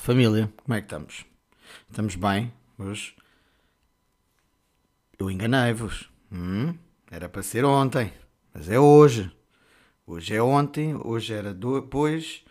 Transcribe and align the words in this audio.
família. 0.00 0.52
Como 0.64 0.74
é 0.74 0.80
que 0.80 0.86
estamos? 0.86 1.24
Estamos 1.88 2.14
bem? 2.16 2.52
Hoje? 2.78 3.14
Eu 5.18 5.30
enganei-vos. 5.30 6.10
Hum? 6.32 6.74
Era 7.10 7.28
para 7.28 7.42
ser 7.42 7.64
ontem, 7.64 8.12
mas 8.54 8.68
é 8.68 8.78
hoje. 8.78 9.30
Hoje 10.06 10.34
é 10.34 10.42
ontem, 10.42 10.94
hoje 11.04 11.32
era 11.34 11.52
depois. 11.52 12.42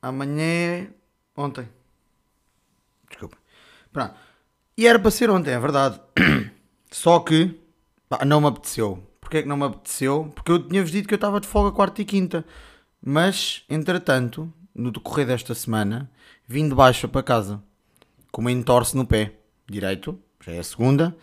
Amanhã 0.00 0.44
é 0.44 0.90
ontem. 1.36 1.68
Desculpa. 3.08 3.36
Pronto. 3.92 4.14
E 4.76 4.86
era 4.86 4.98
para 4.98 5.10
ser 5.10 5.30
ontem, 5.30 5.52
é 5.52 5.60
verdade. 5.60 6.00
Só 6.90 7.20
que 7.20 7.60
pá, 8.08 8.24
não 8.24 8.40
me 8.40 8.48
apeteceu. 8.48 9.06
Porquê 9.20 9.38
é 9.38 9.42
que 9.42 9.48
não 9.48 9.56
me 9.56 9.64
apeteceu? 9.64 10.32
Porque 10.34 10.50
eu 10.50 10.66
tinha-vos 10.66 10.90
dito 10.90 11.06
que 11.06 11.14
eu 11.14 11.16
estava 11.16 11.40
de 11.40 11.46
folga 11.46 11.74
quarta 11.74 12.02
e 12.02 12.04
quinta. 12.04 12.44
Mas, 13.04 13.64
entretanto, 13.68 14.52
no 14.74 14.90
decorrer 14.90 15.26
desta 15.26 15.54
semana, 15.54 16.10
vim 16.46 16.68
de 16.68 16.74
baixa 16.74 17.06
para 17.06 17.22
casa. 17.22 17.62
Com 18.30 18.40
uma 18.40 18.52
entorse 18.52 18.96
no 18.96 19.06
pé 19.06 19.34
direito. 19.68 20.18
Já 20.40 20.52
é 20.52 20.58
a 20.58 20.64
segunda. 20.64 21.16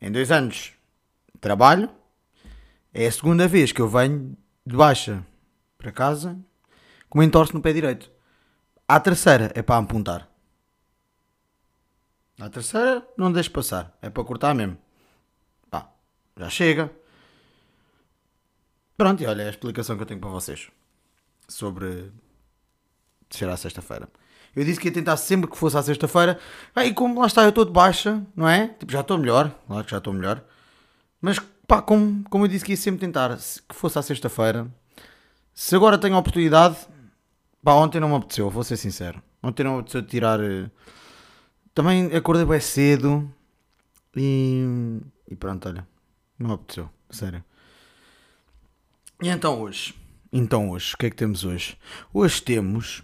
Em 0.00 0.10
dois 0.10 0.30
anos 0.30 0.72
trabalho. 1.40 1.90
É 2.94 3.06
a 3.06 3.12
segunda 3.12 3.48
vez 3.48 3.72
que 3.72 3.80
eu 3.80 3.88
venho 3.88 4.36
de 4.64 4.76
baixa 4.76 5.24
para 5.76 5.90
casa 5.90 6.38
com 7.08 7.18
uma 7.18 7.24
entorse 7.24 7.52
no 7.52 7.60
pé 7.60 7.72
direito. 7.72 8.10
A 8.88 9.00
terceira 9.00 9.52
é 9.54 9.62
para 9.62 9.82
apontar. 9.82 10.28
A 12.40 12.48
terceira 12.48 13.06
não 13.16 13.32
deixo 13.32 13.50
passar. 13.50 13.96
É 14.00 14.08
para 14.08 14.24
cortar 14.24 14.54
mesmo. 14.54 14.78
Pá, 15.70 15.92
já 16.36 16.48
chega. 16.48 16.90
Pronto, 18.96 19.22
e 19.22 19.26
olha 19.26 19.46
a 19.46 19.50
explicação 19.50 19.96
que 19.96 20.02
eu 20.02 20.06
tenho 20.06 20.20
para 20.20 20.30
vocês 20.30 20.70
sobre 21.48 22.10
à 23.52 23.56
sexta-feira. 23.56 24.08
Eu 24.54 24.64
disse 24.64 24.78
que 24.78 24.88
ia 24.88 24.92
tentar 24.92 25.16
sempre 25.16 25.50
que 25.50 25.56
fosse 25.56 25.76
à 25.76 25.82
sexta-feira. 25.82 26.38
E 26.76 26.92
como 26.92 27.20
lá 27.20 27.26
está, 27.26 27.42
eu 27.42 27.48
estou 27.48 27.64
de 27.64 27.72
baixa, 27.72 28.22
não 28.36 28.48
é? 28.48 28.68
Tipo, 28.68 28.92
já 28.92 29.00
estou 29.00 29.16
melhor. 29.18 29.50
Claro 29.66 29.84
que 29.84 29.90
já 29.90 29.98
estou 29.98 30.12
melhor. 30.12 30.44
Mas, 31.20 31.38
pá, 31.66 31.80
como, 31.80 32.22
como 32.28 32.44
eu 32.44 32.48
disse 32.48 32.64
que 32.64 32.72
ia 32.72 32.76
sempre 32.76 33.00
tentar 33.00 33.36
que 33.36 33.74
fosse 33.74 33.98
à 33.98 34.02
sexta-feira. 34.02 34.66
Se 35.54 35.74
agora 35.74 35.98
tenho 35.98 36.14
a 36.16 36.18
oportunidade. 36.18 36.76
Pá, 37.64 37.72
ontem 37.74 38.00
não 38.00 38.08
me 38.08 38.16
apeteceu, 38.16 38.50
vou 38.50 38.64
ser 38.64 38.76
sincero. 38.76 39.22
Ontem 39.42 39.64
não 39.64 39.74
me 39.74 39.80
apeteceu 39.80 40.02
tirar. 40.02 40.40
Eh, 40.40 40.68
também 41.74 42.14
acordei 42.14 42.44
bem 42.44 42.60
cedo. 42.60 43.32
E. 44.16 45.00
E 45.28 45.34
pronto, 45.36 45.68
olha. 45.68 45.86
Não 46.38 46.48
me 46.48 46.54
apeteceu, 46.54 46.90
sério. 47.08 47.42
E 49.22 49.28
então 49.28 49.60
hoje? 49.60 49.94
Então 50.32 50.70
hoje, 50.70 50.94
o 50.94 50.98
que 50.98 51.06
é 51.06 51.10
que 51.10 51.16
temos 51.16 51.44
hoje? 51.44 51.78
Hoje 52.12 52.42
temos. 52.42 53.02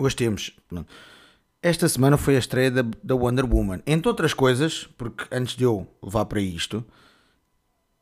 Hoje 0.00 0.16
temos. 0.16 0.50
Esta 1.60 1.86
semana 1.86 2.16
foi 2.16 2.34
a 2.34 2.38
estreia 2.38 2.70
da, 2.70 2.82
da 3.04 3.14
Wonder 3.14 3.44
Woman. 3.44 3.82
Entre 3.86 4.08
outras 4.08 4.32
coisas, 4.32 4.88
porque 4.96 5.26
antes 5.30 5.54
de 5.54 5.64
eu 5.64 5.86
levar 6.02 6.24
para 6.24 6.40
isto, 6.40 6.82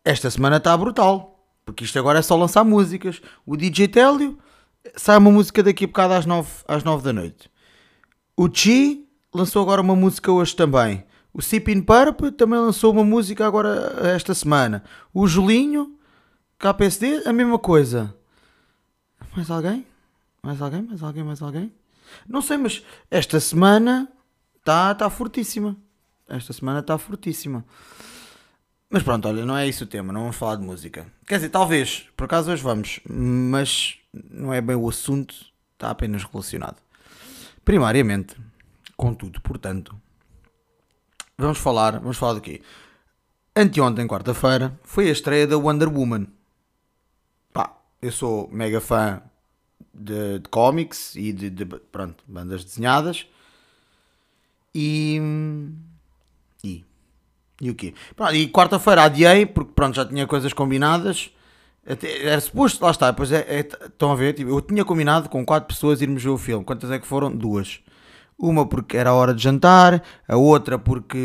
esta 0.04 0.30
semana 0.30 0.58
está 0.58 0.76
brutal. 0.76 1.44
Porque 1.64 1.82
isto 1.82 1.98
agora 1.98 2.20
é 2.20 2.22
só 2.22 2.36
lançar 2.36 2.62
músicas. 2.62 3.20
O 3.44 3.56
DJ 3.56 3.88
Télio 3.88 4.38
sai 4.94 5.19
uma 5.19 5.32
música 5.32 5.60
daqui 5.60 5.86
a 5.86 5.88
bocado 5.88 6.14
às 6.14 6.24
9, 6.24 6.48
às 6.69 6.84
9 6.84 7.02
da 7.02 7.12
noite. 7.12 7.50
O 8.36 8.48
Chi 8.48 9.04
lançou 9.34 9.60
agora 9.60 9.82
uma 9.82 9.97
música 9.97 10.31
hoje 10.31 10.54
também. 10.54 11.04
O 11.34 11.42
Sipin 11.42 11.81
Purp 11.82 12.20
também 12.37 12.60
lançou 12.60 12.92
uma 12.92 13.03
música 13.03 13.44
agora 13.44 13.92
esta 14.14 14.34
semana. 14.34 14.84
O 15.12 15.26
Julinho 15.26 15.98
KPSD, 16.60 17.25
a 17.26 17.32
mesma 17.32 17.58
coisa. 17.58 18.14
Mais 19.34 19.50
alguém? 19.50 19.84
Mais 20.44 20.62
alguém? 20.62 20.82
Mais 20.82 21.03
alguém? 21.03 21.25
Mais 21.25 21.42
alguém? 21.42 21.72
Não 22.28 22.41
sei, 22.42 22.56
mas 22.56 22.84
esta 23.10 23.41
semana 23.41 24.08
está 24.56 24.94
tá 24.94 25.10
fortíssima. 25.10 25.76
Esta 26.28 26.52
semana 26.52 26.80
está 26.80 26.98
fortíssima. 26.98 27.64
Mas 28.91 29.02
pronto, 29.02 29.28
olha, 29.28 29.44
não 29.44 29.56
é 29.56 29.66
isso 29.66 29.84
o 29.84 29.86
tema, 29.86 30.12
não 30.12 30.22
vamos 30.22 30.36
falar 30.36 30.56
de 30.56 30.62
música. 30.62 31.06
Quer 31.26 31.36
dizer, 31.36 31.50
talvez, 31.50 32.08
por 32.16 32.24
acaso 32.24 32.50
hoje 32.50 32.62
vamos, 32.62 33.00
mas 33.06 33.98
não 34.12 34.52
é 34.52 34.60
bem 34.60 34.76
o 34.76 34.88
assunto, 34.88 35.34
está 35.74 35.91
apenas 35.91 36.24
relacionado. 36.24 36.76
Primariamente, 37.64 38.34
contudo, 38.96 39.40
portanto, 39.42 39.94
vamos 41.36 41.58
falar, 41.58 42.00
vamos 42.00 42.16
falar 42.16 42.34
do 42.34 42.40
quê? 42.40 42.62
Anteontem, 43.54 44.06
quarta-feira, 44.06 44.78
foi 44.82 45.08
a 45.08 45.12
estreia 45.12 45.46
da 45.46 45.58
Wonder 45.58 45.92
Woman 45.92 46.26
eu 48.00 48.12
sou 48.12 48.48
mega 48.52 48.80
fã 48.80 49.20
de, 49.98 50.38
de 50.38 50.48
cómics 50.48 51.14
e 51.16 51.32
de, 51.32 51.50
de, 51.50 51.64
pronto, 51.64 52.22
bandas 52.26 52.64
desenhadas. 52.64 53.26
E. 54.75 55.20
E. 56.62 56.84
E 57.60 57.70
o 57.70 57.75
quê? 57.75 57.94
Pronto, 58.14 58.34
e 58.34 58.48
quarta-feira 58.48 59.04
adiei, 59.04 59.44
porque 59.44 59.72
pronto, 59.75 59.97
já 59.97 60.04
tinha 60.06 60.26
coisas 60.26 60.53
combinadas. 60.53 61.31
Até, 61.88 62.26
era 62.26 62.41
suposto, 62.41 62.84
lá 62.84 62.91
está, 62.91 63.12
pois 63.12 63.32
é, 63.32 63.38
é, 63.48 63.60
estão 63.60 64.12
a 64.12 64.14
ver, 64.14 64.34
tipo, 64.34 64.50
eu 64.50 64.60
tinha 64.60 64.84
combinado 64.84 65.28
com 65.28 65.44
quatro 65.44 65.75
pessoas 65.75 66.03
irmos 66.03 66.22
ver 66.22 66.28
o 66.28 66.38
filme. 66.38 66.64
Quantas 66.64 66.91
é 66.91 66.98
que 66.98 67.06
foram? 67.06 67.34
Duas. 67.34 67.81
Uma 68.38 68.66
porque 68.66 68.97
era 68.97 69.12
hora 69.12 69.34
de 69.34 69.42
jantar, 69.42 70.03
a 70.28 70.37
outra 70.37 70.78
porque 70.78 71.19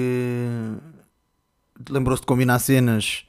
lembrou-se 1.89 2.21
de 2.21 2.27
combinar 2.27 2.59
cenas 2.59 3.25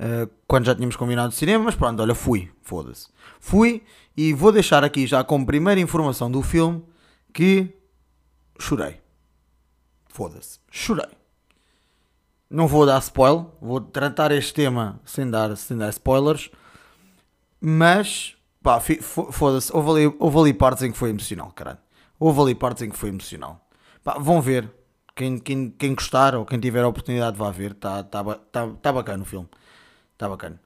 uh, 0.00 0.30
quando 0.48 0.64
já 0.64 0.74
tínhamos 0.74 0.96
combinado 0.96 1.28
o 1.28 1.32
cinema, 1.32 1.64
mas 1.64 1.74
pronto, 1.74 2.00
olha, 2.00 2.14
fui, 2.14 2.50
foda-se. 2.62 3.08
Fui 3.38 3.82
e 4.16 4.32
vou 4.32 4.50
deixar 4.50 4.82
aqui 4.82 5.06
já 5.06 5.22
como 5.22 5.46
primeira 5.46 5.80
informação 5.80 6.30
do 6.30 6.42
filme 6.42 6.82
que 7.32 7.72
chorei. 8.58 9.00
Foda-se, 10.08 10.58
chorei. 10.70 11.08
Não 12.48 12.66
vou 12.66 12.84
dar 12.84 12.98
spoiler, 12.98 13.46
vou 13.60 13.80
tratar 13.80 14.32
este 14.32 14.52
tema 14.52 15.00
sem 15.04 15.30
dar, 15.30 15.56
sem 15.56 15.76
dar 15.76 15.90
spoilers, 15.90 16.50
mas 17.60 18.34
pá, 18.60 18.80
foda-se, 18.80 19.74
houve 19.74 19.90
ali, 19.90 20.16
houve 20.18 20.38
ali 20.38 20.54
partes 20.54 20.82
em 20.82 20.90
que 20.90 20.98
foi 20.98 21.10
emocional, 21.10 21.52
caralho. 21.52 21.78
Houve 22.18 22.40
ali 22.40 22.54
partes 22.54 22.82
em 22.82 22.90
que 22.90 22.98
foi 22.98 23.10
emocional. 23.10 23.64
Pá, 24.02 24.18
vão 24.18 24.40
ver, 24.40 24.68
quem, 25.14 25.38
quem, 25.38 25.70
quem 25.70 25.94
gostar 25.94 26.34
ou 26.34 26.44
quem 26.44 26.58
tiver 26.58 26.82
a 26.82 26.88
oportunidade 26.88 27.36
vá 27.36 27.50
ver, 27.50 27.70
está 27.72 28.02
tá, 28.02 28.24
tá, 28.34 28.68
tá 28.82 28.92
bacana 28.92 29.22
o 29.22 29.26
filme. 29.26 29.48
Está 30.20 30.28
bacana. 30.28 30.60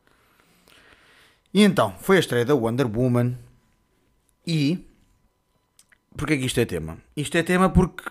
E 1.52 1.62
então, 1.62 1.94
foi 2.00 2.16
a 2.16 2.18
estreia 2.18 2.44
da 2.44 2.56
Wonder 2.56 2.88
Woman. 2.88 3.38
E. 4.44 4.84
Porquê 6.16 6.36
que 6.36 6.46
isto 6.46 6.58
é 6.58 6.64
tema? 6.64 6.98
Isto 7.16 7.38
é 7.38 7.42
tema 7.44 7.70
porque 7.70 8.02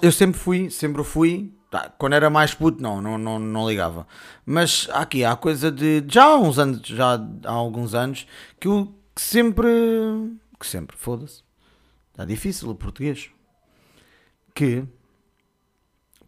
eu 0.00 0.12
sempre 0.12 0.38
fui, 0.38 0.70
sempre 0.70 1.02
fui. 1.02 1.52
Tá, 1.68 1.92
quando 1.98 2.12
era 2.12 2.30
mais 2.30 2.54
puto, 2.54 2.80
não, 2.80 3.02
não, 3.02 3.18
não, 3.18 3.40
não 3.40 3.68
ligava. 3.68 4.06
Mas 4.46 4.88
aqui 4.92 5.24
há 5.24 5.34
coisa 5.34 5.72
de. 5.72 6.04
Já 6.06 6.26
há 6.26 6.36
uns 6.36 6.60
anos, 6.60 6.86
já 6.86 7.20
há 7.44 7.50
alguns 7.50 7.92
anos, 7.92 8.24
que 8.60 8.68
eu 8.68 8.94
que 9.16 9.20
sempre. 9.20 9.66
Que 10.60 10.64
sempre, 10.64 10.96
foda-se. 10.96 11.42
Está 12.12 12.24
difícil 12.24 12.70
o 12.70 12.74
português. 12.76 13.30
Que. 14.54 14.84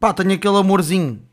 Pá, 0.01 0.13
tenho 0.13 0.33
aquele 0.33 0.57
amorzinho 0.57 1.25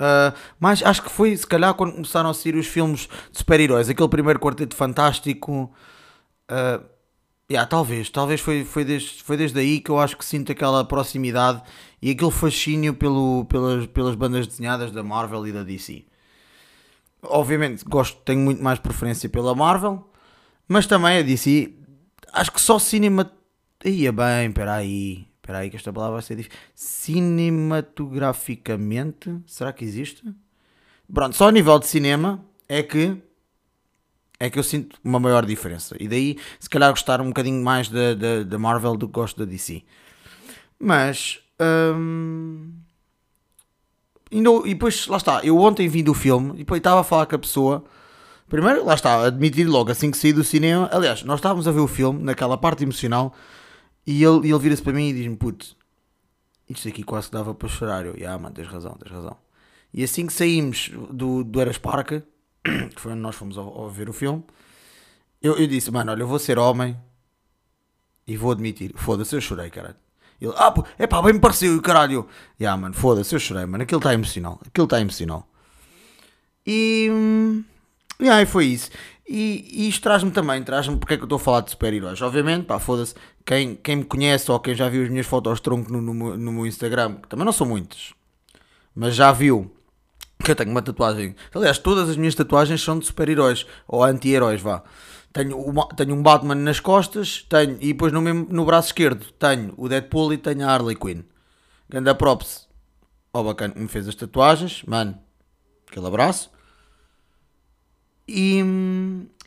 Uh, 0.00 0.34
mas 0.58 0.82
acho 0.82 1.02
que 1.02 1.10
foi, 1.10 1.36
se 1.36 1.46
calhar, 1.46 1.74
quando 1.74 1.92
começaram 1.92 2.30
a 2.30 2.34
sair 2.34 2.56
os 2.56 2.66
filmes 2.66 3.08
de 3.30 3.38
super-heróis, 3.38 3.90
aquele 3.90 4.08
primeiro 4.08 4.40
quarteto 4.40 4.74
fantástico. 4.74 5.70
Uh, 6.50 6.82
yeah, 7.50 7.68
talvez, 7.68 8.08
talvez 8.08 8.40
foi, 8.40 8.64
foi, 8.64 8.82
desde, 8.82 9.22
foi 9.22 9.36
desde 9.36 9.60
aí 9.60 9.78
que 9.78 9.90
eu 9.90 9.98
acho 9.98 10.16
que 10.16 10.24
sinto 10.24 10.52
aquela 10.52 10.84
proximidade 10.84 11.62
e 12.00 12.10
aquele 12.10 12.30
fascínio 12.30 12.94
pelo, 12.94 13.44
pelas, 13.44 13.86
pelas 13.86 14.14
bandas 14.14 14.46
desenhadas 14.46 14.90
da 14.90 15.02
Marvel 15.02 15.46
e 15.46 15.52
da 15.52 15.62
DC. 15.62 16.04
Obviamente, 17.22 17.84
gosto, 17.84 18.16
tenho 18.24 18.40
muito 18.40 18.62
mais 18.62 18.78
preferência 18.78 19.28
pela 19.28 19.54
Marvel, 19.54 20.10
mas 20.66 20.86
também 20.86 21.18
a 21.18 21.22
DC, 21.22 21.74
acho 22.32 22.50
que 22.50 22.60
só 22.60 22.78
cinema. 22.78 23.30
Ia 23.84 24.12
bem, 24.12 24.48
espera 24.48 24.74
aí. 24.76 25.29
Espera 25.42 25.58
aí 25.58 25.70
que 25.70 25.76
esta 25.76 25.92
palavra 25.92 26.14
vai 26.14 26.22
ser 26.22 26.36
difícil. 26.36 26.58
Cinematograficamente, 26.74 29.36
será 29.46 29.72
que 29.72 29.84
existe? 29.84 30.22
Pronto, 31.12 31.34
só 31.34 31.48
a 31.48 31.52
nível 31.52 31.78
de 31.78 31.86
cinema 31.86 32.44
é 32.68 32.82
que 32.82 33.16
é 34.38 34.48
que 34.48 34.58
eu 34.58 34.62
sinto 34.62 34.98
uma 35.04 35.20
maior 35.20 35.44
diferença. 35.44 35.94
E 36.00 36.08
daí, 36.08 36.38
se 36.58 36.68
calhar, 36.68 36.90
gostar 36.90 37.20
um 37.20 37.26
bocadinho 37.26 37.62
mais 37.62 37.90
da, 37.90 38.14
da, 38.42 38.58
Marvel 38.58 38.96
do 38.96 39.06
que 39.06 39.12
gosto 39.12 39.38
da 39.38 39.44
DC. 39.44 39.82
Mas. 40.78 41.40
Hum, 41.60 42.72
e, 44.30 44.38
e 44.38 44.74
depois, 44.74 45.06
lá 45.08 45.18
está, 45.18 45.44
eu 45.44 45.58
ontem 45.58 45.88
vi 45.88 46.02
do 46.02 46.14
filme 46.14 46.54
e 46.54 46.58
depois 46.58 46.78
estava 46.78 47.00
a 47.00 47.04
falar 47.04 47.26
com 47.26 47.36
a 47.36 47.38
pessoa. 47.38 47.84
Primeiro, 48.48 48.84
lá 48.84 48.94
está, 48.94 49.26
admitir 49.26 49.68
logo 49.68 49.90
assim 49.90 50.10
que 50.10 50.16
saí 50.16 50.32
do 50.32 50.42
cinema. 50.42 50.88
Aliás, 50.90 51.22
nós 51.22 51.38
estávamos 51.38 51.68
a 51.68 51.72
ver 51.72 51.80
o 51.80 51.86
filme, 51.86 52.22
naquela 52.22 52.56
parte 52.56 52.82
emocional. 52.82 53.34
E 54.10 54.24
ele, 54.24 54.48
ele 54.48 54.58
vira-se 54.58 54.82
para 54.82 54.92
mim 54.92 55.10
e 55.10 55.12
diz-me: 55.12 55.36
Putz, 55.36 55.76
isto 56.68 56.88
aqui 56.88 57.04
quase 57.04 57.28
que 57.28 57.32
dava 57.32 57.54
para 57.54 57.68
chorar. 57.68 58.04
Eu, 58.04 58.16
ah, 58.28 58.36
mano, 58.36 58.52
tens 58.52 58.66
razão, 58.66 58.94
tens 58.94 59.12
razão. 59.12 59.36
E 59.94 60.02
assim 60.02 60.26
que 60.26 60.32
saímos 60.32 60.90
do, 61.12 61.44
do 61.44 61.60
Eras 61.60 61.78
Parque, 61.78 62.20
que 62.92 63.00
foi 63.00 63.12
onde 63.12 63.20
nós 63.20 63.36
fomos 63.36 63.56
ao, 63.56 63.68
ao 63.68 63.88
ver 63.88 64.08
o 64.08 64.12
filme, 64.12 64.42
eu, 65.40 65.56
eu 65.56 65.66
disse: 65.68 65.92
Mano, 65.92 66.10
olha, 66.10 66.22
eu 66.22 66.26
vou 66.26 66.40
ser 66.40 66.58
homem 66.58 66.98
E 68.26 68.36
vou 68.36 68.50
admitir, 68.50 68.92
foda-se, 68.96 69.36
eu 69.36 69.40
chorei, 69.40 69.70
caralho. 69.70 69.94
Ele, 70.40 70.54
ah, 70.56 70.72
pô, 70.72 70.84
é 70.98 71.06
pá, 71.06 71.22
bem 71.22 71.34
me 71.34 71.38
pareceu, 71.38 71.76
e 71.76 71.80
caralho. 71.80 72.26
Ya, 72.58 72.70
yeah, 72.70 72.82
mano, 72.82 72.94
foda-se, 72.96 73.32
eu 73.32 73.38
chorei, 73.38 73.64
mano. 73.64 73.84
Aquilo 73.84 74.00
está 74.00 74.12
emocional. 74.12 74.58
Aquilo 74.66 74.86
está 74.86 75.00
emocional. 75.00 75.48
E. 76.66 77.08
Hum, 77.12 77.62
yeah, 78.20 78.42
e 78.42 78.46
foi 78.46 78.66
isso. 78.66 78.90
E, 79.32 79.84
e 79.84 79.88
isto 79.88 80.02
traz-me 80.02 80.32
também, 80.32 80.60
traz-me 80.64 80.96
porque 80.96 81.14
é 81.14 81.16
que 81.16 81.22
eu 81.22 81.26
estou 81.26 81.36
a 81.36 81.38
falar 81.38 81.60
de 81.60 81.70
super-heróis. 81.70 82.20
Obviamente, 82.20 82.64
pá, 82.64 82.80
foda-se, 82.80 83.14
quem, 83.46 83.76
quem 83.76 83.96
me 83.96 84.04
conhece 84.04 84.50
ou 84.50 84.58
quem 84.58 84.74
já 84.74 84.88
viu 84.88 85.04
as 85.04 85.08
minhas 85.08 85.24
fotos 85.24 85.60
tronco 85.60 85.92
no, 85.92 86.00
no, 86.00 86.36
no 86.36 86.52
meu 86.52 86.66
Instagram, 86.66 87.14
que 87.14 87.28
também 87.28 87.44
não 87.44 87.52
são 87.52 87.64
muitas, 87.64 88.12
mas 88.92 89.14
já 89.14 89.30
viu 89.30 89.70
que 90.42 90.50
eu 90.50 90.56
tenho 90.56 90.72
uma 90.72 90.82
tatuagem. 90.82 91.36
Aliás, 91.54 91.78
todas 91.78 92.08
as 92.08 92.16
minhas 92.16 92.34
tatuagens 92.34 92.82
são 92.82 92.98
de 92.98 93.06
super-heróis 93.06 93.64
ou 93.86 94.02
anti-heróis, 94.02 94.60
vá. 94.60 94.82
Tenho, 95.32 95.56
uma, 95.60 95.86
tenho 95.90 96.12
um 96.12 96.24
Batman 96.24 96.56
nas 96.56 96.80
costas, 96.80 97.46
tenho, 97.48 97.76
e 97.80 97.92
depois 97.92 98.12
no, 98.12 98.20
mesmo, 98.20 98.48
no 98.50 98.64
braço 98.64 98.88
esquerdo 98.88 99.24
tenho 99.38 99.72
o 99.76 99.88
Deadpool 99.88 100.32
e 100.32 100.38
tenho 100.38 100.66
a 100.66 100.72
Harley 100.72 100.96
Quinn. 100.96 101.22
Ganda 101.88 102.16
props 102.16 102.66
ao 103.32 103.44
bacana 103.44 103.74
que 103.74 103.80
me 103.80 103.86
fez 103.86 104.08
as 104.08 104.16
tatuagens, 104.16 104.82
mano, 104.82 105.16
aquele 105.88 106.08
abraço. 106.08 106.50
E, 108.32 108.62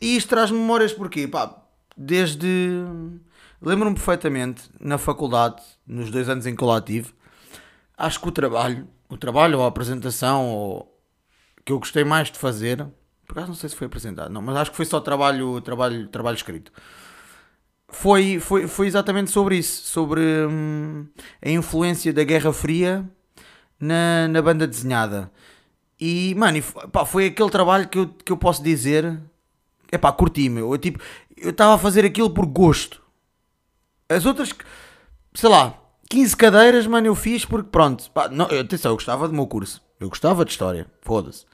e 0.00 0.16
isto 0.16 0.28
traz 0.28 0.50
memórias 0.50 0.92
porque, 0.92 1.26
pá, 1.26 1.62
desde. 1.96 2.84
Lembro-me 3.62 3.94
perfeitamente, 3.94 4.64
na 4.78 4.98
faculdade, 4.98 5.62
nos 5.86 6.10
dois 6.10 6.28
anos 6.28 6.46
em 6.46 6.54
que 6.54 6.62
eu 6.62 6.68
lá 6.68 6.82
tive, 6.82 7.14
acho 7.96 8.20
que 8.20 8.28
o 8.28 8.32
trabalho, 8.32 8.86
o 9.08 9.16
trabalho 9.16 9.58
ou 9.58 9.64
a 9.64 9.68
apresentação 9.68 10.46
ou, 10.50 11.00
que 11.64 11.72
eu 11.72 11.78
gostei 11.78 12.04
mais 12.04 12.30
de 12.30 12.38
fazer 12.38 12.86
por 13.26 13.32
acaso 13.32 13.48
não 13.48 13.54
sei 13.54 13.68
se 13.68 13.76
foi 13.76 13.86
apresentado, 13.86 14.30
não, 14.30 14.42
mas 14.42 14.56
acho 14.56 14.70
que 14.70 14.76
foi 14.76 14.86
só 14.86 15.00
trabalho, 15.00 15.60
trabalho, 15.60 16.06
trabalho 16.08 16.36
escrito. 16.36 16.72
Foi, 17.88 18.40
foi, 18.40 18.66
foi 18.66 18.86
exatamente 18.86 19.30
sobre 19.30 19.56
isso, 19.56 19.82
sobre 19.86 20.20
hum, 20.20 21.06
a 21.42 21.48
influência 21.50 22.12
da 22.12 22.24
Guerra 22.24 22.52
Fria 22.52 23.08
na, 23.78 24.28
na 24.28 24.42
banda 24.42 24.66
desenhada. 24.66 25.30
E, 26.00 26.34
mano, 26.36 26.60
pá, 26.90 27.04
foi 27.04 27.26
aquele 27.26 27.50
trabalho 27.50 27.88
que 27.88 27.98
eu, 27.98 28.08
que 28.08 28.32
eu 28.32 28.36
posso 28.36 28.62
dizer, 28.62 29.20
é 29.90 29.98
pá, 29.98 30.12
curti-me. 30.12 30.60
Eu 30.60 30.76
tipo, 30.78 31.00
estava 31.36 31.74
a 31.74 31.78
fazer 31.78 32.04
aquilo 32.04 32.30
por 32.30 32.46
gosto. 32.46 33.02
As 34.08 34.26
outras, 34.26 34.50
sei 35.34 35.48
lá, 35.48 35.78
15 36.10 36.36
cadeiras, 36.36 36.86
mano, 36.86 37.06
eu 37.06 37.14
fiz 37.14 37.44
porque 37.44 37.68
pronto, 37.70 38.10
pá, 38.10 38.28
não, 38.28 38.46
atenção, 38.46 38.92
eu 38.92 38.96
gostava 38.96 39.26
do 39.26 39.34
meu 39.34 39.46
curso, 39.46 39.82
eu 39.98 40.08
gostava 40.08 40.44
de 40.44 40.50
história, 40.50 40.86
foda-se. 41.00 41.46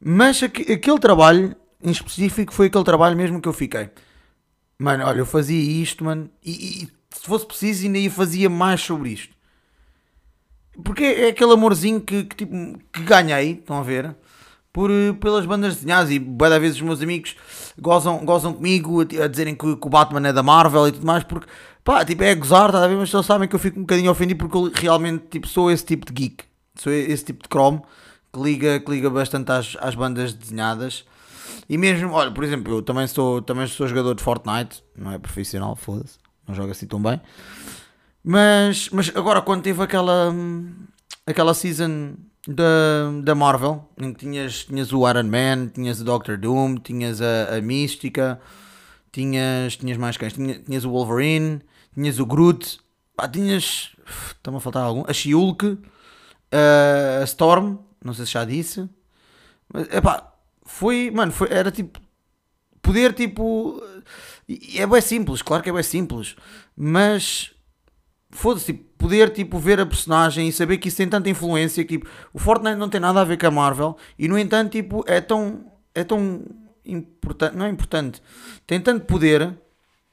Mas 0.00 0.42
aquele 0.42 0.98
trabalho 0.98 1.54
em 1.82 1.90
específico 1.90 2.52
foi 2.52 2.66
aquele 2.66 2.84
trabalho 2.84 3.16
mesmo 3.16 3.40
que 3.40 3.48
eu 3.48 3.52
fiquei. 3.52 3.90
Mano, 4.78 5.04
olha, 5.04 5.18
eu 5.18 5.26
fazia 5.26 5.60
isto, 5.82 6.04
mano, 6.04 6.30
e, 6.42 6.84
e 6.84 6.88
se 7.10 7.26
fosse 7.26 7.46
preciso 7.46 7.84
ainda 7.86 7.98
ia 7.98 8.10
fazia 8.10 8.48
mais 8.48 8.80
sobre 8.80 9.10
isto. 9.10 9.34
Porque 10.84 11.04
é 11.04 11.28
aquele 11.28 11.52
amorzinho 11.52 12.00
que, 12.00 12.24
que, 12.24 12.36
tipo, 12.36 12.78
que 12.92 13.02
ganhei, 13.02 13.52
estão 13.52 13.78
a 13.78 13.82
ver? 13.82 14.14
Por, 14.72 14.90
pelas 15.20 15.44
bandas 15.46 15.76
desenhadas 15.76 16.10
e 16.10 16.18
várias 16.18 16.60
vezes 16.60 16.76
os 16.76 16.82
meus 16.82 17.02
amigos 17.02 17.34
gozam, 17.76 18.24
gozam 18.24 18.52
comigo 18.52 19.00
a, 19.00 19.24
a 19.24 19.26
dizerem 19.26 19.54
que, 19.54 19.76
que, 19.76 19.86
o 19.86 19.90
Batman 19.90 20.28
é 20.28 20.32
da 20.32 20.44
Marvel 20.44 20.86
e 20.86 20.92
tudo 20.92 21.04
mais 21.04 21.24
porque 21.24 21.48
pá, 21.82 22.04
tipo, 22.04 22.22
é 22.22 22.32
gozar, 22.36 22.70
tá 22.70 22.84
a 22.84 22.86
ver? 22.86 22.96
mas 22.96 23.12
eles 23.12 23.26
sabem 23.26 23.48
que 23.48 23.54
eu 23.56 23.58
fico 23.58 23.80
um 23.80 23.82
bocadinho 23.82 24.12
ofendido 24.12 24.38
porque 24.38 24.56
eu 24.56 24.70
realmente 24.72 25.24
tipo, 25.28 25.48
sou 25.48 25.72
esse 25.72 25.84
tipo 25.84 26.06
de 26.06 26.12
geek, 26.12 26.44
sou 26.76 26.92
esse 26.92 27.24
tipo 27.24 27.42
de 27.42 27.48
cromo 27.48 27.84
que 28.32 28.40
liga, 28.40 28.80
que 28.80 28.90
liga 28.90 29.10
bastante 29.10 29.50
às, 29.50 29.76
às 29.80 29.94
bandas 29.94 30.32
desenhadas. 30.32 31.04
E 31.68 31.76
mesmo, 31.76 32.12
olha, 32.12 32.30
por 32.30 32.44
exemplo, 32.44 32.74
eu 32.74 32.82
também 32.82 33.06
sou, 33.06 33.42
também 33.42 33.66
sou 33.66 33.86
jogador 33.86 34.14
de 34.14 34.22
Fortnite, 34.22 34.82
não 34.96 35.12
é 35.12 35.18
profissional, 35.18 35.76
foda-se, 35.76 36.18
não 36.46 36.54
jogo 36.54 36.70
assim 36.70 36.86
tão 36.86 37.00
bem. 37.00 37.20
Mas, 38.22 38.88
mas 38.90 39.10
agora 39.14 39.40
quando 39.40 39.62
teve 39.62 39.82
aquela, 39.82 40.34
aquela 41.26 41.54
season 41.54 42.14
da, 42.46 43.10
da 43.22 43.34
Marvel, 43.34 43.88
em 43.98 44.12
que 44.12 44.20
tinhas, 44.20 44.64
tinhas 44.64 44.92
o 44.92 45.08
Iron 45.08 45.24
Man, 45.24 45.68
tinhas 45.68 46.00
o 46.00 46.04
Doctor 46.04 46.36
Doom, 46.36 46.76
tinhas 46.76 47.20
a, 47.20 47.56
a 47.56 47.60
Mística, 47.60 48.40
tinhas, 49.12 49.76
tinhas 49.76 49.96
mais 49.96 50.16
quem? 50.16 50.28
Tinhas, 50.28 50.60
tinhas 50.64 50.84
o 50.84 50.90
Wolverine, 50.90 51.60
tinhas 51.94 52.18
o 52.18 52.26
Groot, 52.26 52.78
pá, 53.16 53.28
tinhas, 53.28 53.90
está-me 54.36 54.58
a 54.58 54.60
faltar 54.60 54.82
algum, 54.82 55.04
a 55.06 55.12
She-Hulk, 55.12 55.78
a 57.20 57.24
Storm, 57.24 57.78
não 58.04 58.14
sei 58.14 58.26
se 58.26 58.32
já 58.32 58.44
disse. 58.44 58.88
Mas, 59.72 59.88
epá, 59.92 60.32
foi, 60.64 61.10
mano, 61.10 61.32
foi, 61.32 61.48
era 61.50 61.70
tipo, 61.70 62.00
poder 62.82 63.12
tipo, 63.12 63.82
é 64.76 64.86
bem 64.86 65.00
simples, 65.00 65.42
claro 65.42 65.62
que 65.62 65.70
é 65.70 65.72
bem 65.72 65.82
simples, 65.82 66.36
mas 66.76 67.52
foda-se, 68.30 68.66
tipo, 68.66 68.84
poder 68.96 69.30
tipo 69.30 69.58
ver 69.58 69.80
a 69.80 69.86
personagem 69.86 70.48
e 70.48 70.52
saber 70.52 70.78
que 70.78 70.88
isso 70.88 70.96
tem 70.98 71.08
tanta 71.08 71.30
influência 71.30 71.84
tipo, 71.84 72.06
o 72.32 72.38
Fortnite 72.38 72.76
não 72.76 72.88
tem 72.88 73.00
nada 73.00 73.20
a 73.20 73.24
ver 73.24 73.38
com 73.38 73.46
a 73.46 73.50
Marvel 73.50 73.96
e 74.18 74.28
no 74.28 74.38
entanto 74.38 74.72
tipo, 74.72 75.04
é 75.06 75.20
tão 75.20 75.64
é 75.94 76.04
tão 76.04 76.42
importante, 76.84 77.56
não 77.56 77.66
é 77.66 77.70
importante, 77.70 78.22
tem 78.66 78.80
tanto 78.80 79.06
poder 79.06 79.56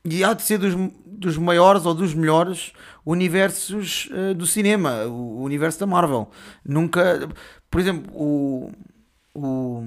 e 0.10 0.24
há 0.24 0.34
de 0.34 0.42
ser 0.42 0.58
dos, 0.58 0.74
dos 1.06 1.38
maiores 1.38 1.86
ou 1.86 1.94
dos 1.94 2.14
melhores 2.14 2.72
universos 3.06 4.10
uh, 4.12 4.34
do 4.34 4.48
cinema, 4.48 5.06
o, 5.06 5.40
o 5.40 5.44
universo 5.44 5.80
da 5.80 5.86
Marvel. 5.86 6.32
Nunca, 6.64 7.30
por 7.70 7.82
exemplo, 7.82 8.12
o. 8.16 8.72
O. 9.34 9.84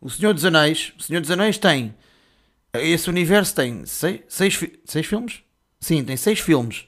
O 0.00 0.08
Senhor 0.08 0.32
dos 0.32 0.44
Anéis. 0.44 0.94
O 0.98 1.02
Senhor 1.02 1.20
dos 1.20 1.30
Anéis 1.30 1.58
tem. 1.58 1.94
Esse 2.72 3.10
universo 3.10 3.54
tem 3.54 3.84
seis, 3.84 4.20
seis, 4.28 4.58
seis 4.86 5.06
filmes? 5.06 5.42
Sim, 5.80 6.04
tem 6.04 6.16
seis 6.16 6.38
filmes. 6.38 6.86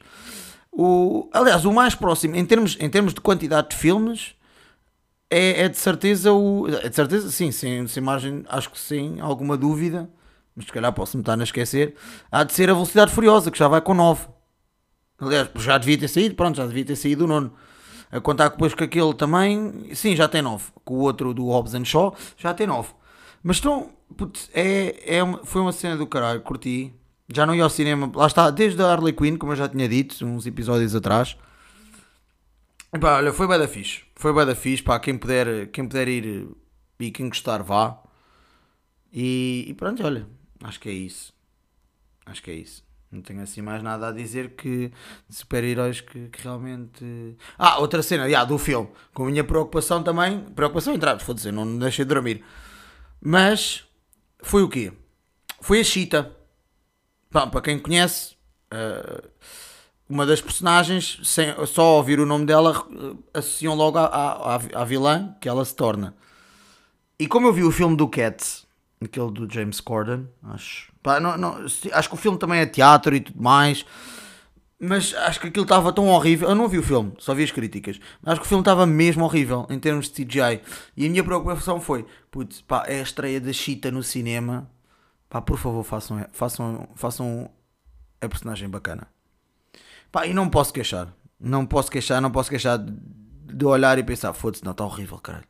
O, 0.71 1.29
aliás, 1.33 1.65
o 1.65 1.73
mais 1.73 1.94
próximo, 1.94 2.37
em 2.37 2.44
termos, 2.44 2.77
em 2.81 2.89
termos 2.89 3.15
de 3.15 3.21
quantidade 3.21 3.71
de 3.71 3.77
filmes, 3.77 4.35
é, 5.31 5.62
é 5.62 5.69
de 5.69 5.79
certeza 5.79 6.33
o. 6.33 6.69
É 6.69 6.89
de 6.89 6.94
certeza, 6.94 7.31
sim, 7.31 7.50
sem, 7.50 7.87
sem 7.87 8.03
margem, 8.03 8.44
acho 8.49 8.71
que 8.71 8.79
sem 8.79 9.20
alguma 9.20 9.56
dúvida, 9.56 10.11
mas 10.55 10.67
se 10.67 10.72
calhar 10.72 10.93
posso-me 10.93 11.22
estar 11.22 11.39
a 11.39 11.43
esquecer. 11.43 11.94
Há 12.31 12.44
de 12.44 12.53
ser 12.53 12.70
a 12.70 12.75
Velocidade 12.75 13.13
Furiosa, 13.13 13.51
que 13.51 13.58
já 13.58 13.69
vai 13.69 13.81
com 13.81 13.94
9. 13.94 14.27
Aliás, 15.19 15.49
já 15.56 15.79
devia 15.79 15.99
ter 15.99 16.08
saído, 16.08 16.34
pronto, 16.34 16.56
já 16.56 16.67
devia 16.67 16.84
ter 16.84 16.96
saído 16.96 17.25
o 17.25 17.29
nono. 17.29 17.53
A 18.11 18.20
contar 18.20 18.49
depois 18.51 18.75
que 18.75 18.84
aquele 18.84 19.15
também, 19.15 19.94
sim, 19.94 20.15
já 20.15 20.29
tem 20.29 20.43
9. 20.43 20.70
Com 20.84 20.94
o 20.96 20.99
outro 20.99 21.32
do 21.32 21.46
Hobbs 21.46 21.75
and 21.75 21.84
Shaw, 21.87 22.15
já 22.37 22.53
tem 22.53 22.67
9. 22.67 22.91
Mas 23.43 23.56
estão, 23.56 23.91
putz, 24.17 24.51
é, 24.53 25.17
é 25.19 25.20
foi 25.44 25.63
uma 25.63 25.72
cena 25.72 25.96
do 25.96 26.06
caralho, 26.06 26.43
curti. 26.43 26.94
Já 27.34 27.46
não 27.46 27.55
ia 27.55 27.65
ao 27.65 27.70
cinema, 27.70 28.10
lá 28.15 28.27
está, 28.27 28.51
desde 28.51 28.82
a 28.82 28.86
Harley 28.86 29.12
Quinn, 29.12 29.36
como 29.36 29.53
eu 29.53 29.56
já 29.56 29.69
tinha 29.69 29.89
dito, 29.89 30.24
uns 30.24 30.46
episódios 30.46 30.94
atrás. 30.94 31.36
E 32.93 32.98
pá, 32.98 33.17
olha, 33.17 33.32
foi 33.32 33.48
bem 33.48 33.58
da 33.58 33.67
fixe. 33.67 34.03
Foi 34.15 34.32
bem 34.34 34.44
da 34.44 34.55
fixe, 34.55 34.82
pá, 34.82 35.01
quem 35.01 35.17
puder, 35.17 35.69
quem 35.69 35.89
puder 35.89 36.08
ir 36.08 36.48
e 37.01 37.10
quem 37.10 37.29
gostar, 37.29 37.62
vá. 37.62 37.98
E, 39.12 39.65
e 39.69 39.74
pronto, 39.74 40.05
olha, 40.05 40.27
acho 40.62 40.79
que 40.79 40.89
é 40.89 40.93
isso. 40.93 41.32
Acho 42.27 42.43
que 42.43 42.51
é 42.51 42.55
isso. 42.55 42.84
Não 43.10 43.20
tenho 43.20 43.43
assim 43.43 43.60
mais 43.60 43.82
nada 43.82 44.08
a 44.08 44.12
dizer 44.12 44.51
que 44.56 44.91
super-heróis 45.29 46.01
que, 46.01 46.29
que, 46.29 46.43
realmente. 46.43 47.36
Ah, 47.58 47.79
outra 47.79 48.03
cena, 48.03 48.24
yeah, 48.24 48.44
do 48.48 48.56
filme. 48.56 48.89
Com 49.12 49.24
a 49.24 49.27
minha 49.27 49.44
preocupação 49.44 50.03
também. 50.03 50.41
Preocupação 50.55 50.94
entrar, 50.94 51.19
foda-se, 51.19 51.53
não, 51.53 51.65
não 51.65 51.79
deixei 51.79 52.06
de 52.06 52.08
dormir. 52.08 52.43
Mas 53.20 53.84
foi 54.43 54.62
o 54.62 54.69
quê? 54.69 54.93
Foi 55.60 55.81
a 55.81 55.84
Cheetah. 55.84 56.31
Bom, 57.32 57.48
para 57.48 57.62
quem 57.62 57.79
conhece, 57.79 58.34
uh, 58.72 59.27
uma 60.06 60.27
das 60.27 60.43
personagens, 60.43 61.19
sem 61.24 61.55
só 61.67 61.96
ouvir 61.96 62.20
o 62.20 62.27
nome 62.27 62.44
dela, 62.44 62.86
associam 63.32 63.74
logo 63.74 63.98
à, 63.98 64.84
vilã 64.86 65.34
que 65.41 65.48
ela 65.48 65.65
se 65.65 65.74
torna. 65.74 66.15
E 67.19 67.27
como 67.27 67.46
eu 67.46 67.53
vi 67.53 67.65
o 67.65 67.70
filme 67.70 67.96
do 67.96 68.06
Cats 68.06 68.67
aquele 69.05 69.31
do 69.31 69.53
James 69.53 69.81
Corden, 69.81 70.29
acho. 70.44 70.93
Pá, 71.03 71.19
não, 71.19 71.36
não, 71.36 71.56
acho 71.93 72.08
que 72.08 72.15
o 72.15 72.19
filme 72.19 72.39
também 72.39 72.60
é 72.60 72.67
teatro 72.67 73.17
e 73.17 73.20
tudo 73.20 73.43
mais, 73.43 73.84
mas 74.79 75.15
acho 75.15 75.41
que 75.41 75.48
aquilo 75.48 75.65
estava 75.65 75.93
tão 75.93 76.08
horrível. 76.08 76.51
Eu 76.51 76.55
não 76.55 76.69
vi 76.69 76.79
o 76.79 76.82
filme, 76.82 77.12
só 77.19 77.34
vi 77.34 77.44
as 77.44 77.51
críticas. 77.51 77.98
Mas 78.22 78.32
acho 78.32 78.41
que 78.43 78.46
o 78.46 78.48
filme 78.48 78.62
estava 78.62 78.86
mesmo 78.86 79.24
horrível 79.24 79.67
em 79.70 79.79
termos 79.79 80.10
de 80.10 80.24
CGI. 80.24 80.60
E 80.96 81.06
a 81.06 81.10
minha 81.10 81.24
preocupação 81.24 81.81
foi: 81.81 82.05
putz, 82.31 82.60
pá, 82.60 82.84
é 82.86 83.01
a 83.01 83.03
estreia 83.03 83.41
da 83.41 83.53
Cheetah 83.53 83.91
no 83.91 84.03
cinema. 84.03 84.70
Pá, 85.32 85.41
por 85.41 85.56
favor, 85.56 85.82
façam, 85.82 86.27
façam, 86.31 86.86
façam 86.94 87.51
a 88.20 88.29
personagem 88.29 88.69
bacana. 88.69 89.08
Pá, 90.10 90.27
e 90.27 90.34
não 90.34 90.51
posso 90.51 90.74
queixar. 90.74 91.08
Não 91.41 91.65
posso 91.65 91.91
queixar, 91.91 92.20
não 92.20 92.31
posso 92.31 92.51
queixar 92.51 92.79
de 92.79 93.65
olhar 93.65 93.98
e 93.98 94.03
pensar: 94.05 94.34
foda-se, 94.34 94.62
não, 94.62 94.72
está 94.72 94.84
horrível, 94.84 95.17
caralho. 95.17 95.46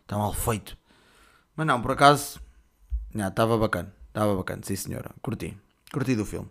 Está 0.00 0.16
mal 0.16 0.32
feito. 0.32 0.74
Mas 1.54 1.66
não, 1.66 1.82
por 1.82 1.90
acaso, 1.90 2.40
Estava 3.14 3.58
bacana, 3.58 3.92
estava 4.08 4.34
bacana, 4.34 4.62
sim 4.64 4.74
senhora. 4.74 5.10
Curti, 5.20 5.54
curti 5.92 6.16
do 6.16 6.24
filme. 6.24 6.48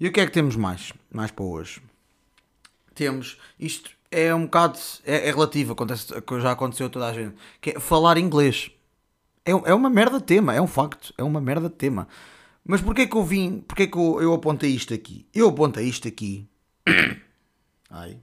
E 0.00 0.08
o 0.08 0.12
que 0.12 0.20
é 0.20 0.26
que 0.26 0.32
temos 0.32 0.56
mais? 0.56 0.94
Mais 1.10 1.30
para 1.30 1.44
hoje. 1.44 1.82
Temos, 2.94 3.38
isto 3.60 3.90
é 4.10 4.34
um 4.34 4.44
bocado, 4.44 4.78
é, 5.04 5.28
é 5.28 5.30
relativo, 5.30 5.74
acontece, 5.74 6.08
já 6.40 6.52
aconteceu 6.52 6.86
a 6.86 6.90
toda 6.90 7.06
a 7.06 7.12
gente, 7.12 7.36
que 7.60 7.72
é 7.72 7.80
falar 7.80 8.16
inglês. 8.16 8.70
É, 9.46 9.52
é 9.52 9.74
uma 9.74 9.88
merda 9.88 10.20
tema, 10.20 10.54
é 10.54 10.60
um 10.60 10.66
facto, 10.66 11.14
é 11.16 11.22
uma 11.22 11.40
merda 11.40 11.70
tema. 11.70 12.08
Mas 12.64 12.82
porquê 12.82 13.06
que 13.06 13.16
eu 13.16 13.24
vim, 13.24 13.60
porquê 13.60 13.86
que 13.86 13.96
eu, 13.96 14.20
eu 14.20 14.34
apontei 14.34 14.70
isto 14.70 14.92
aqui? 14.92 15.24
Eu 15.32 15.48
apontei 15.48 15.84
isto 15.86 16.08
aqui. 16.08 16.48
Ai. 17.88 18.18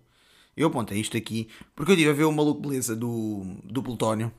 Eu 0.55 0.67
apontei 0.67 0.99
isto 0.99 1.17
aqui 1.17 1.47
porque 1.75 1.91
eu 1.91 1.95
estive 1.95 2.11
a 2.11 2.13
ver 2.13 2.25
o 2.25 2.31
maluco 2.31 2.61
beleza 2.61 2.95
do, 2.95 3.55
do 3.63 3.81
Plutónio 3.81 4.31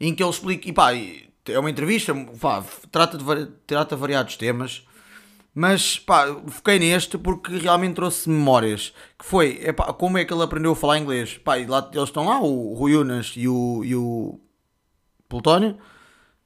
em 0.00 0.14
que 0.14 0.22
ele 0.22 0.30
explica, 0.30 0.68
e 0.68 0.72
pá, 0.72 0.92
é 0.94 1.58
uma 1.58 1.70
entrevista, 1.70 2.14
pá, 2.40 2.64
trata, 2.90 3.18
de, 3.18 3.46
trata 3.66 3.96
variados 3.96 4.36
temas, 4.36 4.86
mas 5.54 5.98
pá, 5.98 6.26
foquei 6.48 6.78
neste 6.78 7.16
porque 7.16 7.56
realmente 7.56 7.94
trouxe 7.94 8.28
memórias. 8.28 8.92
Que 9.18 9.24
foi, 9.24 9.60
epá, 9.64 9.92
como 9.94 10.18
é 10.18 10.24
que 10.24 10.32
ele 10.32 10.42
aprendeu 10.42 10.72
a 10.72 10.76
falar 10.76 10.98
inglês? 10.98 11.38
Pá, 11.38 11.58
e 11.58 11.66
lá, 11.66 11.88
eles 11.92 12.08
estão 12.08 12.26
lá, 12.26 12.40
o 12.40 12.74
Rui 12.74 12.94
Unas 12.94 13.32
e 13.36 13.48
o, 13.48 13.82
e 13.84 13.94
o 13.94 14.38
Plutónio, 15.28 15.76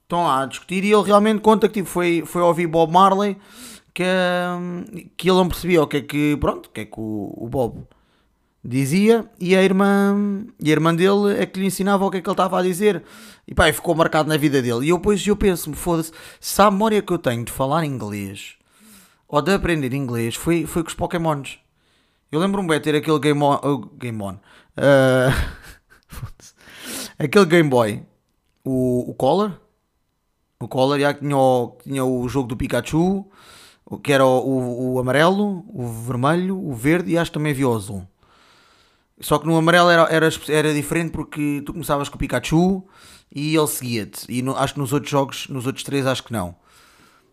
estão 0.03 0.25
lá 0.25 0.43
a 0.43 0.47
discutir. 0.47 0.85
E 0.85 0.93
ele 0.93 1.03
realmente 1.03 1.41
conta 1.41 1.69
que 1.69 1.75
tipo, 1.75 1.89
foi, 1.89 2.23
foi 2.27 2.43
ouvir 2.43 2.67
Bob 2.67 2.93
Marley 2.93 3.37
que, 3.93 4.05
que 5.17 5.29
ele 5.29 5.37
não 5.37 5.49
percebia 5.49 5.83
o 5.83 5.87
que 5.87 5.99
é 5.99 6.01
que, 6.03 6.37
pronto, 6.37 6.67
o 6.67 6.71
que 6.71 6.81
é 6.83 6.85
que 6.85 6.99
o, 7.01 7.35
o 7.37 7.49
Bob 7.49 7.87
dizia. 8.65 9.29
E 9.39 9.57
a 9.57 9.63
irmã 9.63 10.45
e 10.59 10.69
a 10.69 10.73
irmã 10.73 10.95
dele 10.95 11.39
é 11.39 11.47
que 11.47 11.59
lhe 11.59 11.67
ensinava 11.67 12.05
o 12.05 12.11
que 12.11 12.19
é 12.19 12.21
que 12.21 12.29
ele 12.29 12.35
estava 12.35 12.59
a 12.59 12.63
dizer. 12.63 13.03
E 13.47 13.55
pá, 13.55 13.73
ficou 13.73 13.95
marcado 13.95 14.29
na 14.29 14.37
vida 14.37 14.63
dele. 14.63 14.87
E 14.87 14.89
eu 14.91 14.97
depois 14.97 15.27
eu 15.27 15.37
penso-me, 15.37 15.77
foda-se 15.77 16.13
se 16.39 16.63
a 16.63 16.71
memória 16.71 17.03
que 17.03 17.13
eu 17.13 17.19
tenho 17.19 17.45
de 17.45 17.53
falar 17.53 17.85
inglês 17.85 18.57
ou 19.29 19.41
de 19.41 19.53
aprender 19.53 19.95
inglês 19.95 20.35
foi, 20.35 20.67
foi 20.67 20.83
com 20.83 20.89
os 20.89 20.95
Pokémons. 20.95 21.59
Eu 22.31 22.39
lembro-me 22.39 22.69
bem 22.69 22.81
ter 22.81 22.95
aquele 22.95 23.19
Game 23.19 23.43
On, 23.43 23.55
uh, 23.55 23.79
Game 23.97 24.23
On 24.23 24.35
uh, 24.77 25.33
aquele 27.19 27.47
Game 27.47 27.69
Boy 27.69 28.03
o, 28.65 29.11
o 29.11 29.15
Color 29.15 29.61
o 30.59 30.69
Color 30.69 30.99
já 31.01 31.15
tinha 31.15 31.37
o, 31.37 31.77
tinha 31.83 32.05
o 32.05 32.29
jogo 32.29 32.49
do 32.49 32.57
Pikachu 32.57 33.27
que 34.03 34.13
era 34.13 34.25
o, 34.25 34.47
o, 34.47 34.95
o 34.95 34.99
amarelo, 35.01 35.65
o 35.69 35.87
vermelho, 35.89 36.57
o 36.57 36.73
verde 36.73 37.13
e 37.13 37.19
acho 37.19 37.31
que 37.31 37.39
também 37.39 37.53
havia 37.53 37.69
o 37.69 37.75
azul 37.75 38.07
só 39.21 39.39
que 39.39 39.47
no 39.47 39.57
amarelo 39.57 39.91
era, 39.91 40.03
era, 40.05 40.29
era 40.49 40.75
diferente 40.75 41.11
porque 41.11 41.63
tu 41.65 41.73
começavas 41.73 42.09
com 42.09 42.17
o 42.17 42.19
Pikachu 42.19 42.83
e 43.33 43.55
ele 43.55 43.67
seguia-te. 43.67 44.25
E 44.29 44.41
no, 44.41 44.57
acho 44.57 44.75
que 44.75 44.81
nos 44.81 44.93
outros 44.93 45.11
jogos, 45.11 45.47
nos 45.49 45.67
outros 45.67 45.85
três, 45.85 46.07
acho 46.07 46.25
que 46.25 46.33
não. 46.33 46.57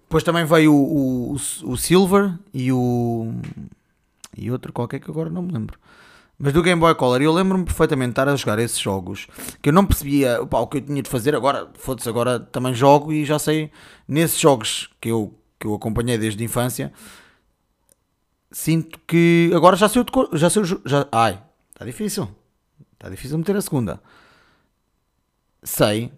Depois 0.04 0.24
também 0.24 0.46
veio 0.46 0.74
o, 0.74 1.34
o, 1.34 1.34
o, 1.34 1.78
Silver 1.78 2.38
e 2.54 2.72
o. 2.72 3.34
e 4.38 4.52
outro 4.52 4.72
qualquer 4.72 5.00
que 5.00 5.10
agora 5.10 5.30
não 5.30 5.42
me 5.42 5.52
lembro. 5.52 5.80
Mas 6.40 6.54
do 6.54 6.62
Game 6.62 6.80
Boy 6.80 6.94
Color, 6.94 7.22
eu 7.22 7.34
lembro-me 7.34 7.66
perfeitamente 7.66 8.10
de 8.10 8.12
estar 8.12 8.30
a 8.30 8.36
jogar 8.36 8.60
esses 8.60 8.78
jogos 8.78 9.28
que 9.62 9.70
eu 9.70 9.74
não 9.74 9.86
percebia 9.86 10.42
opa, 10.42 10.60
o 10.60 10.68
que 10.68 10.78
eu 10.78 10.82
tinha 10.82 11.02
de 11.02 11.10
fazer. 11.10 11.36
Agora, 11.36 11.70
foda-se, 11.74 12.08
agora 12.08 12.40
também 12.40 12.74
jogo 12.74 13.12
e 13.12 13.26
já 13.26 13.40
sei. 13.40 13.72
Nesses 14.08 14.40
jogos 14.40 14.90
que 15.02 15.10
eu, 15.10 15.34
que 15.60 15.66
eu 15.66 15.74
acompanhei 15.74 16.18
desde 16.18 16.42
a 16.42 16.46
infância, 16.46 16.94
sinto 18.52 19.00
que 19.08 19.52
agora 19.56 19.76
já 19.76 19.90
sei 19.90 20.02
o. 20.02 20.38
Já 20.38 20.50
sei 20.50 20.62
o 20.62 20.66
já, 20.66 21.08
ai, 21.12 21.42
Está 21.78 21.86
difícil. 21.86 22.28
Está 22.94 23.08
difícil 23.08 23.38
meter 23.38 23.56
a 23.56 23.62
segunda. 23.62 24.02
Sei 25.62 26.12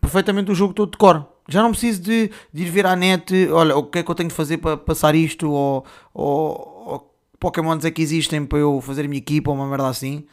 perfeitamente 0.00 0.52
o 0.52 0.54
jogo 0.54 0.72
todo 0.72 0.92
de 0.92 0.98
cor. 0.98 1.26
Já 1.48 1.62
não 1.62 1.72
preciso 1.72 2.00
de, 2.00 2.30
de, 2.52 2.62
ir 2.62 2.70
ver 2.70 2.86
à 2.86 2.94
net, 2.94 3.48
olha, 3.50 3.76
o 3.76 3.82
que 3.82 3.98
é 3.98 4.02
que 4.04 4.10
eu 4.10 4.14
tenho 4.14 4.28
de 4.28 4.34
fazer 4.34 4.58
para 4.58 4.76
passar 4.76 5.14
isto, 5.16 5.50
ou, 5.50 5.84
ou, 6.14 6.68
ou 6.68 6.73
Pokémons 7.38 7.84
é 7.84 7.90
que 7.90 8.02
existem 8.02 8.44
para 8.44 8.58
eu 8.58 8.80
fazer 8.80 9.04
a 9.04 9.08
minha 9.08 9.18
equipa, 9.18 9.50
ou 9.50 9.56
uma 9.56 9.66
merda 9.66 9.88
assim. 9.88 10.26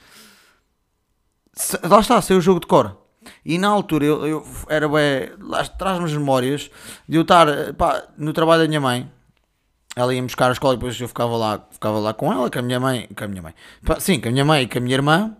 Lá 1.84 2.00
está, 2.00 2.22
sei 2.22 2.38
o 2.38 2.42
jogo 2.42 2.60
de 2.60 2.68
cor. 2.68 2.98
E 3.46 3.58
na 3.58 3.68
altura 3.68 4.06
eu, 4.06 4.26
eu 4.26 4.46
era 4.68 4.88
bem, 4.88 5.32
traz-me 5.78 6.06
as 6.06 6.14
memórias 6.14 6.72
de 7.08 7.18
eu 7.18 7.22
estar 7.22 7.74
pá, 7.74 8.08
no 8.18 8.34
trabalho 8.34 8.64
da 8.64 8.68
minha 8.68 8.82
mãe 8.82 9.12
ela 9.96 10.14
ia 10.14 10.22
buscar 10.22 10.50
a 10.50 10.54
escola 10.54 10.74
e 10.74 10.78
depois 10.78 11.00
eu 11.00 11.08
ficava 11.08 11.36
lá, 11.36 11.68
ficava 11.70 12.00
lá 12.00 12.14
com 12.14 12.32
ela, 12.32 12.50
com 12.50 12.60
a 12.60 12.62
minha 12.62 12.80
mãe, 12.80 13.08
com 13.16 13.24
a 13.24 13.28
minha 13.28 13.42
mãe, 13.42 13.54
sim, 14.00 14.20
com 14.20 14.30
a 14.30 14.32
minha 14.32 14.46
mãe 14.46 14.64
e 14.64 14.68
com 14.68 14.78
a 14.78 14.82
minha 14.82 14.96
irmã, 14.96 15.36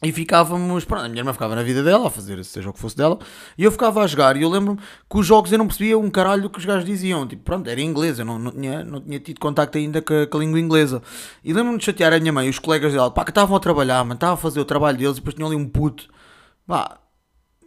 e 0.00 0.12
ficávamos, 0.12 0.84
pronto, 0.84 1.04
a 1.04 1.08
minha 1.08 1.20
irmã 1.20 1.32
ficava 1.32 1.56
na 1.56 1.62
vida 1.62 1.82
dela, 1.82 2.06
a 2.06 2.10
fazer 2.10 2.42
seja 2.44 2.70
o 2.70 2.72
que 2.72 2.78
fosse 2.78 2.96
dela, 2.96 3.18
e 3.56 3.64
eu 3.64 3.72
ficava 3.72 4.00
a 4.02 4.06
jogar, 4.06 4.36
e 4.36 4.42
eu 4.42 4.48
lembro-me 4.48 4.78
que 4.78 5.18
os 5.18 5.26
jogos 5.26 5.50
eu 5.50 5.58
não 5.58 5.66
percebia 5.66 5.98
um 5.98 6.08
caralho 6.08 6.42
do 6.42 6.50
que 6.50 6.58
os 6.58 6.64
gajos 6.64 6.84
diziam, 6.84 7.26
tipo, 7.26 7.42
pronto, 7.42 7.68
era 7.68 7.80
inglês, 7.80 8.18
eu 8.18 8.24
não, 8.24 8.38
não, 8.38 8.52
tinha, 8.52 8.84
não 8.84 9.00
tinha 9.00 9.18
tido 9.18 9.40
contacto 9.40 9.76
ainda 9.76 10.00
com 10.00 10.14
a, 10.14 10.26
com 10.26 10.36
a 10.36 10.40
língua 10.40 10.60
inglesa, 10.60 11.02
e 11.42 11.52
lembro-me 11.52 11.78
de 11.78 11.84
chatear 11.84 12.12
a 12.12 12.20
minha 12.20 12.32
mãe 12.32 12.46
e 12.46 12.50
os 12.50 12.60
colegas 12.60 12.92
dela, 12.92 13.10
pá, 13.10 13.24
que 13.24 13.32
estavam 13.32 13.56
a 13.56 13.60
trabalhar, 13.60 14.04
mas 14.04 14.14
estavam 14.14 14.34
a 14.34 14.38
fazer 14.38 14.60
o 14.60 14.64
trabalho 14.64 14.96
deles, 14.96 15.16
e 15.16 15.20
depois 15.20 15.34
tinham 15.34 15.48
ali 15.48 15.56
um 15.56 15.68
puto, 15.68 16.08
pá, 16.64 17.00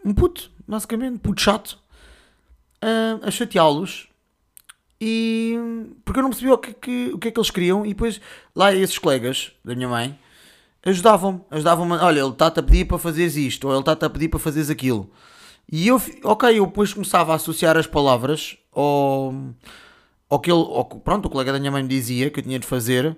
um 0.05 0.13
puto, 0.13 0.49
basicamente, 0.65 1.19
puto 1.19 1.41
chato, 1.41 1.77
a, 2.81 3.27
a 3.27 3.31
chateá-los, 3.31 4.07
e 5.01 5.57
porque 6.05 6.19
eu 6.19 6.23
não 6.23 6.29
percebia 6.29 6.53
o 6.53 6.57
que, 6.57 6.73
que, 6.73 7.11
o 7.13 7.17
que 7.17 7.27
é 7.27 7.31
que 7.31 7.39
eles 7.39 7.51
queriam, 7.51 7.85
e 7.85 7.89
depois 7.89 8.21
lá 8.55 8.73
esses 8.73 8.97
colegas 8.97 9.51
da 9.65 9.75
minha 9.75 9.89
mãe 9.89 10.17
ajudavam-me, 10.83 11.41
ajudavam-me, 11.49 11.93
olha, 11.93 12.19
ele 12.19 12.29
está-te 12.29 12.59
a 12.59 12.63
pedir 12.63 12.85
para 12.85 12.97
fazeres 12.97 13.35
isto, 13.35 13.67
ou 13.67 13.73
ele 13.73 13.81
está-te 13.81 14.05
a 14.05 14.09
pedir 14.09 14.29
para 14.29 14.39
fazeres 14.39 14.69
aquilo. 14.69 15.09
E 15.71 15.87
eu, 15.87 16.01
ok, 16.23 16.57
eu 16.57 16.65
depois 16.65 16.93
começava 16.93 17.31
a 17.31 17.35
associar 17.35 17.77
as 17.77 17.87
palavras 17.87 18.57
ao, 18.73 19.33
ao 20.29 20.39
que 20.39 20.51
ele, 20.51 20.59
ao, 20.59 20.85
pronto, 20.85 21.25
o 21.27 21.29
colega 21.29 21.53
da 21.53 21.59
minha 21.59 21.71
mãe 21.71 21.83
me 21.83 21.89
dizia 21.89 22.29
que 22.29 22.39
eu 22.39 22.43
tinha 22.43 22.59
de 22.59 22.67
fazer. 22.67 23.17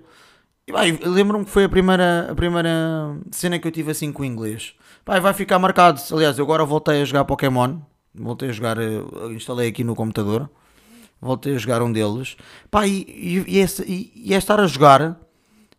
E 0.66 0.72
vai, 0.72 0.92
lembro-me 0.92 1.44
que 1.44 1.50
foi 1.50 1.64
a 1.64 1.68
primeira, 1.68 2.28
a 2.30 2.34
primeira 2.34 3.16
cena 3.30 3.58
que 3.58 3.66
eu 3.66 3.72
tive 3.72 3.90
assim 3.90 4.12
com 4.12 4.22
o 4.22 4.24
inglês. 4.24 4.74
Vai, 5.04 5.20
vai 5.20 5.34
ficar 5.34 5.58
marcado. 5.58 6.00
Aliás, 6.12 6.38
eu 6.38 6.44
agora 6.44 6.64
voltei 6.64 7.02
a 7.02 7.04
jogar 7.04 7.24
Pokémon. 7.24 7.78
Voltei 8.14 8.48
a 8.48 8.52
jogar, 8.52 8.78
eh, 8.78 9.02
instalei 9.32 9.68
aqui 9.68 9.82
no 9.84 9.94
computador 9.94 10.48
voltei 11.24 11.54
a 11.54 11.58
jogar 11.58 11.82
um 11.82 11.90
deles. 11.90 12.36
Pá, 12.70 12.86
e, 12.86 13.04
e, 13.08 13.44
e, 13.48 14.12
e, 14.14 14.34
é, 14.34 14.36
estar 14.36 14.60
a 14.60 14.66
jogar 14.66 15.18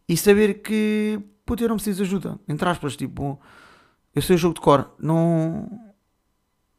e 0.09 0.17
saber 0.17 0.61
que, 0.61 1.19
puto, 1.45 1.63
eu 1.63 1.69
não 1.69 1.75
preciso 1.75 1.97
de 1.97 2.03
ajuda. 2.03 2.39
Entre 2.47 2.67
aspas, 2.67 2.95
tipo, 2.95 3.39
eu 4.13 4.21
sei 4.21 4.35
o 4.35 4.39
jogo 4.39 4.55
de 4.55 4.61
cor. 4.61 4.91
Não, 4.99 5.69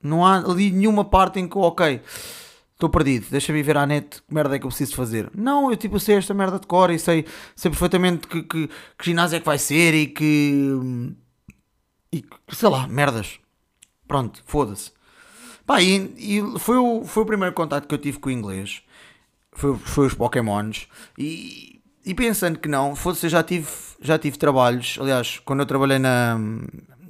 não 0.03 0.25
há 0.25 0.37
ali 0.37 0.71
nenhuma 0.71 1.05
parte 1.05 1.39
em 1.39 1.49
que, 1.49 1.57
ok, 1.57 2.01
estou 2.73 2.91
perdido, 2.91 3.27
deixa-me 3.31 3.63
ver 3.63 3.77
à 3.77 3.87
net 3.87 4.23
que 4.23 4.35
merda 4.35 4.57
é 4.57 4.59
que 4.59 4.67
eu 4.67 4.71
preciso 4.71 4.95
fazer. 4.95 5.31
Não, 5.35 5.71
eu 5.71 5.77
tipo 5.77 5.99
sei 5.99 6.17
esta 6.17 6.35
merda 6.35 6.59
de 6.59 6.67
cor 6.67 6.91
e 6.91 6.99
sei, 6.99 7.25
sei 7.55 7.71
perfeitamente 7.71 8.27
que, 8.27 8.43
que, 8.43 8.69
que 8.69 9.05
ginásio 9.05 9.37
é 9.37 9.41
que 9.41 9.47
vai 9.47 9.59
ser 9.59 9.95
e 9.95 10.07
que. 10.07 10.73
e 12.13 12.25
sei 12.49 12.69
lá, 12.69 12.87
merdas. 12.87 13.39
Pronto, 14.07 14.43
foda-se. 14.47 14.93
Pá, 15.67 15.83
e, 15.83 16.15
e, 16.17 16.59
foi, 16.61 16.77
o, 16.77 17.05
foi 17.05 17.25
o 17.25 17.27
primeiro 17.27 17.55
contato 17.55 17.89
que 17.89 17.95
eu 17.95 17.99
tive 17.99 18.19
com 18.19 18.29
o 18.29 18.33
inglês. 18.33 18.83
Foi, 19.53 19.77
foi 19.77 20.07
os 20.07 20.15
Pokémons. 20.15 20.87
E, 21.19 21.76
e 22.07 22.15
pensando 22.15 22.59
que 22.59 22.69
não, 22.69 22.95
fosse, 22.95 23.29
já 23.29 23.43
tive, 23.43 23.69
já 24.01 24.17
tive 24.17 24.39
trabalhos. 24.39 24.97
Aliás, 25.01 25.41
quando 25.45 25.61
eu 25.61 25.67
trabalhei 25.67 25.99
na, 25.99 26.39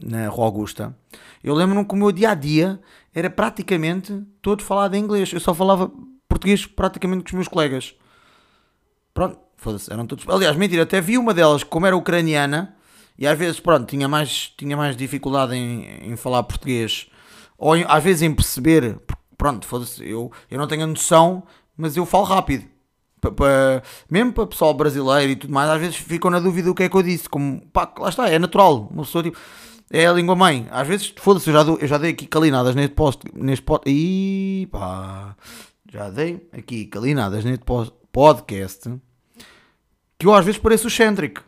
na 0.03 0.29
Rua 0.29 0.47
Augusta, 0.47 0.97
eu 1.45 1.55
lembro-me 1.55 1.85
que 1.85 1.95
o 1.95 1.97
meu 1.97 2.11
dia 2.11 2.31
a 2.31 2.35
dia 2.35 2.81
era 3.15 3.29
praticamente 3.29 4.25
todo 4.41 4.63
falado 4.63 4.95
em 4.95 5.03
inglês. 5.03 5.31
Eu 5.33 5.41
só 5.41 5.55
falava 5.55 5.93
português 6.27 6.65
praticamente 6.65 7.25
com 7.25 7.29
os 7.29 7.35
meus 7.35 7.49
colegas. 7.49 7.95
Pronto, 9.13 9.39
foda-se, 9.57 9.93
eram 9.93 10.07
todos. 10.07 10.27
Aliás, 10.29 10.57
mentira, 10.57 10.85
até 10.85 11.01
vi 11.01 11.19
uma 11.19 11.35
delas, 11.35 11.63
como 11.63 11.87
era 11.87 11.97
ucraniana, 11.97 12.75
e 13.19 13.27
às 13.27 13.39
vezes, 13.39 13.61
pronto, 13.61 13.87
tinha 13.87 14.09
mais, 14.09 14.53
tinha 14.57 14.77
mais 14.77 14.97
dificuldade 14.97 15.55
em, 15.55 16.11
em 16.11 16.17
falar 16.17 16.43
português 16.43 17.07
ou 17.59 17.75
às 17.87 18.03
vezes 18.03 18.23
em 18.23 18.35
perceber, 18.35 18.99
pronto, 19.37 19.67
eu, 20.01 20.31
eu 20.51 20.59
não 20.59 20.67
tenho 20.67 20.85
a 20.85 20.87
noção, 20.87 21.43
mas 21.77 21.97
eu 21.97 22.05
falo 22.05 22.25
rápido. 22.25 22.67
P 23.21 23.31
-p 23.31 23.83
mesmo 24.11 24.33
para 24.33 24.47
pessoal 24.47 24.75
brasileiro 24.75 25.33
e 25.33 25.37
tudo 25.37 25.53
mais, 25.53 25.71
às 25.71 25.81
vezes 25.81 25.97
ficam 25.97 26.31
na 26.31 26.39
dúvida 26.39 26.69
do 26.69 26.75
que 26.75 26.83
é 26.85 26.89
que 26.89 26.97
eu 26.97 27.03
disse. 27.03 27.29
Como, 27.29 27.61
pá, 27.73 27.93
lá 27.99 28.09
está, 28.09 28.29
é 28.29 28.39
natural. 28.39 28.89
Uma 28.91 29.05
pessoa 29.05 29.25
tipo, 29.25 29.39
é 29.91 30.07
a 30.07 30.13
língua 30.13 30.35
mãe. 30.35 30.67
Às 30.71 30.87
vezes, 30.87 31.15
foda-se, 31.17 31.49
eu, 31.51 31.55
já 31.55 31.63
eu 31.63 31.87
já 31.87 31.99
dei 31.99 32.11
aqui 32.11 32.27
calinadas 32.27 32.75
neste 32.75 32.95
post. 32.95 33.23
Neste 33.35 33.65
post 33.65 33.85
e 33.87 34.69
pá, 34.71 35.37
já 35.91 36.11
dei 36.11 36.49
aqui 36.53 36.87
calinadas 36.87 37.45
neste 37.45 37.65
post, 37.65 37.95
podcast 38.13 38.91
que 40.19 40.27
eu 40.27 40.35
às 40.35 40.45
vezes 40.45 40.61
pareço 40.61 40.89
excêntrico. 40.89 41.45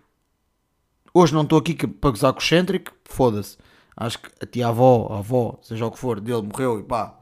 Hoje 1.12 1.32
não 1.32 1.42
estou 1.42 1.58
aqui 1.58 1.74
para 1.74 2.10
gozar 2.10 2.32
com 2.32 2.38
o 2.38 2.42
excêntrico, 2.42 2.92
foda-se. 3.04 3.56
Acho 3.96 4.20
que 4.20 4.28
a 4.40 4.46
tia-avó, 4.46 5.08
a 5.10 5.18
avó, 5.18 5.58
seja 5.62 5.86
o 5.86 5.90
que 5.90 5.98
for, 5.98 6.20
dele 6.20 6.42
morreu 6.42 6.78
e 6.78 6.82
pá, 6.82 7.18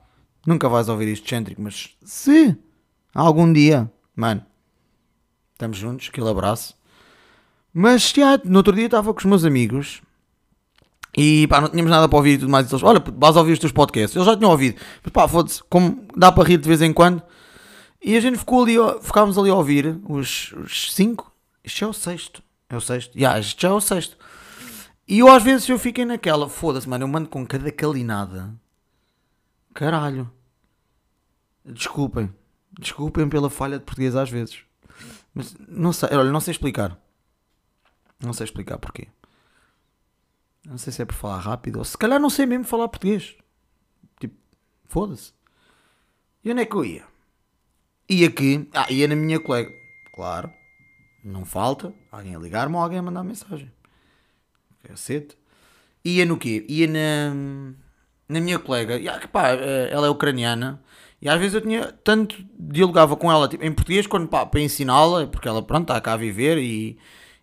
nunca 0.47 0.69
vais 0.69 0.89
ouvir 0.89 1.09
isto 1.09 1.25
excêntrico, 1.25 1.63
mas 1.63 1.97
se 2.05 2.57
algum 3.15 3.51
dia, 3.51 3.91
mano, 4.17 4.45
estamos 5.53 5.77
juntos, 5.77 6.09
aquele 6.09 6.29
abraço. 6.29 6.75
Mas 7.73 8.11
já, 8.11 8.39
no 8.43 8.57
outro 8.57 8.75
dia 8.75 8.87
estava 8.87 9.13
com 9.13 9.19
os 9.21 9.25
meus 9.27 9.45
amigos 9.45 10.01
e 11.17 11.47
pá, 11.47 11.61
não 11.61 11.69
tínhamos 11.69 11.91
nada 11.91 12.09
para 12.09 12.17
ouvir 12.17 12.33
e 12.33 12.39
tudo 12.39 12.51
mais. 12.51 12.67
E 12.67 12.73
eles, 12.73 12.83
olha, 12.83 13.03
vais 13.17 13.37
ouvir 13.37 13.53
os 13.53 13.59
teus 13.59 13.73
podcasts. 13.73 14.17
Eles 14.17 14.27
já 14.27 14.37
tinham 14.37 14.51
ouvido, 14.51 14.81
mas 15.03 15.13
pá, 15.13 15.29
foda-se, 15.29 15.63
como 15.65 16.07
dá 16.17 16.33
para 16.33 16.49
rir 16.49 16.59
de 16.59 16.69
vez 16.69 16.83
em 16.83 16.93
quando. 16.93 17.23
E 18.03 18.17
a 18.17 18.21
gente 18.21 18.39
ficou 18.39 18.63
ali, 18.63 18.77
ficámos 19.03 19.39
ali 19.39 19.51
a 19.51 19.55
ouvir 19.55 19.99
os, 20.09 20.53
os 20.53 20.93
cinco. 20.95 21.33
Este 21.65 21.85
é 21.85 21.87
o 21.87 21.93
sexto. 21.93 22.43
É 22.69 22.77
o 22.77 22.81
sexto? 22.81 23.17
Yeah, 23.17 23.39
este 23.39 23.63
já 23.63 23.69
é 23.69 23.73
o 23.73 23.81
sexto. 23.81 24.17
E 25.09 25.21
eu 25.21 25.29
às 25.29 25.43
vezes 25.43 25.69
eu 25.69 25.79
fiquei 25.79 26.05
naquela, 26.05 26.49
foda-se, 26.49 26.89
mano, 26.89 27.05
eu 27.05 27.09
mando 27.09 27.29
com 27.29 27.47
cada 27.47 27.71
calinada. 27.71 28.53
Caralho. 29.73 30.31
Desculpem. 31.65 32.31
Desculpem 32.79 33.29
pela 33.29 33.49
falha 33.49 33.79
de 33.79 33.85
português 33.85 34.15
às 34.15 34.31
vezes. 34.31 34.59
Mas 35.35 35.55
não 35.69 35.93
sei, 35.93 36.11
olha, 36.13 36.31
não 36.31 36.41
sei 36.41 36.53
explicar. 36.53 36.99
Não 38.21 38.33
sei 38.33 38.45
explicar 38.45 38.79
porquê. 38.79 39.09
Não 40.65 40.79
sei 40.79 40.93
se 40.93 41.03
é 41.03 41.05
por 41.05 41.15
falar 41.15 41.39
rápido 41.39 41.79
ou 41.79 41.85
se 41.85 41.97
calhar 41.97 42.19
não 42.19 42.31
sei 42.31 42.45
mesmo 42.47 42.65
falar 42.65 42.89
português. 42.89 43.37
Tipo, 44.19 44.35
foda-se. 44.87 45.33
E 46.45 46.51
onde 46.51 46.63
é 46.63 46.67
que 46.67 46.75
eu 46.75 46.85
ia? 46.85 47.05
Ia 48.09 48.29
aqui. 48.29 48.69
Ah, 48.73 48.91
ia 48.91 49.09
na 49.09 49.17
minha 49.17 49.41
colega. 49.41 49.71
Claro. 50.15 50.53
Não 51.25 51.45
falta 51.45 51.93
alguém 52.11 52.35
a 52.35 52.39
ligar-me 52.39 52.77
ou 52.77 52.83
alguém 52.83 52.99
a 52.99 53.03
mandar 53.03 53.25
mensagem. 53.25 53.71
Cacete. 54.83 55.37
Ia 56.05 56.25
no 56.25 56.39
quê? 56.39 56.65
Ia 56.69 56.87
na, 56.87 57.75
na 58.29 58.41
minha 58.41 58.59
colega. 58.59 58.99
Ah, 59.13 59.27
pá, 59.29 59.51
eh, 59.51 59.89
ela 59.91 60.07
é 60.07 60.11
ucraniana. 60.11 60.83
E 61.27 61.29
às 61.29 61.41
vezes 61.41 61.55
eu 61.55 61.61
tinha 61.61 61.93
tanto 62.05 62.37
dialogava 62.57 63.17
com 63.17 63.29
ela 63.29 63.49
tipo, 63.49 63.65
em 63.65 63.73
português 63.73 64.07
quando 64.07 64.29
pá, 64.29 64.47
para 64.47 64.61
ensiná-la, 64.61 65.27
porque 65.27 65.49
ela 65.49 65.61
pronto 65.61 65.83
está 65.83 66.01
cá 66.01 66.13
a 66.13 66.17
viver 66.17 66.57
e, 66.57 66.97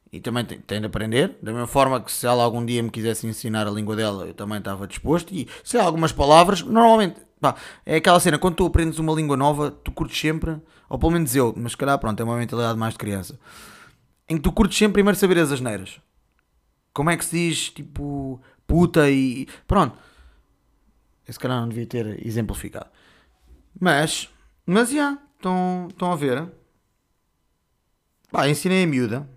e 0.09 0.21
também 0.21 0.45
tem, 0.45 0.57
tem 0.57 0.79
de 0.79 0.85
aprender. 0.85 1.37
Da 1.41 1.51
mesma 1.51 1.67
forma 1.67 1.99
que 1.99 2.09
se 2.09 2.25
ela 2.25 2.45
algum 2.45 2.65
dia 2.65 2.81
me 2.81 2.89
quisesse 2.89 3.27
ensinar 3.27 3.67
a 3.67 3.69
língua 3.69 3.93
dela, 3.93 4.25
eu 4.25 4.33
também 4.33 4.57
estava 4.57 4.87
disposto. 4.87 5.33
E 5.33 5.49
sei 5.65 5.81
algumas 5.81 6.13
palavras, 6.13 6.61
normalmente 6.61 7.19
pá, 7.41 7.55
é 7.85 7.97
aquela 7.97 8.21
cena, 8.21 8.39
quando 8.39 8.55
tu 8.55 8.65
aprendes 8.65 8.99
uma 8.99 9.11
língua 9.11 9.35
nova, 9.35 9.69
tu 9.69 9.91
curtes 9.91 10.17
sempre, 10.17 10.55
ou 10.87 10.97
pelo 10.97 11.11
menos 11.11 11.35
eu, 11.35 11.53
mas 11.57 11.73
se 11.73 11.77
calhar 11.77 11.99
pronto, 11.99 12.17
é 12.17 12.23
uma 12.23 12.37
mentalidade 12.37 12.79
mais 12.79 12.93
de 12.93 12.99
criança, 12.99 13.37
em 14.29 14.37
que 14.37 14.43
tu 14.43 14.53
curtes 14.53 14.77
sempre 14.77 14.93
primeiro 14.93 15.19
saber 15.19 15.37
as 15.39 15.51
asneiras. 15.51 15.99
Como 16.93 17.09
é 17.09 17.17
que 17.17 17.25
se 17.25 17.35
diz 17.35 17.69
tipo 17.69 18.41
puta 18.65 19.09
e 19.09 19.45
pronto. 19.67 19.97
Esse 21.27 21.37
calhar 21.37 21.59
não 21.59 21.67
devia 21.67 21.85
ter 21.85 22.25
exemplificado. 22.25 22.87
Mas, 23.79 24.29
mas 24.65 24.89
já, 24.89 25.17
estão, 25.35 26.11
a 26.11 26.15
ver. 26.15 26.47
Pá, 28.31 28.47
ensinei 28.47 28.83
a 28.83 28.87
miúda. 28.87 29.29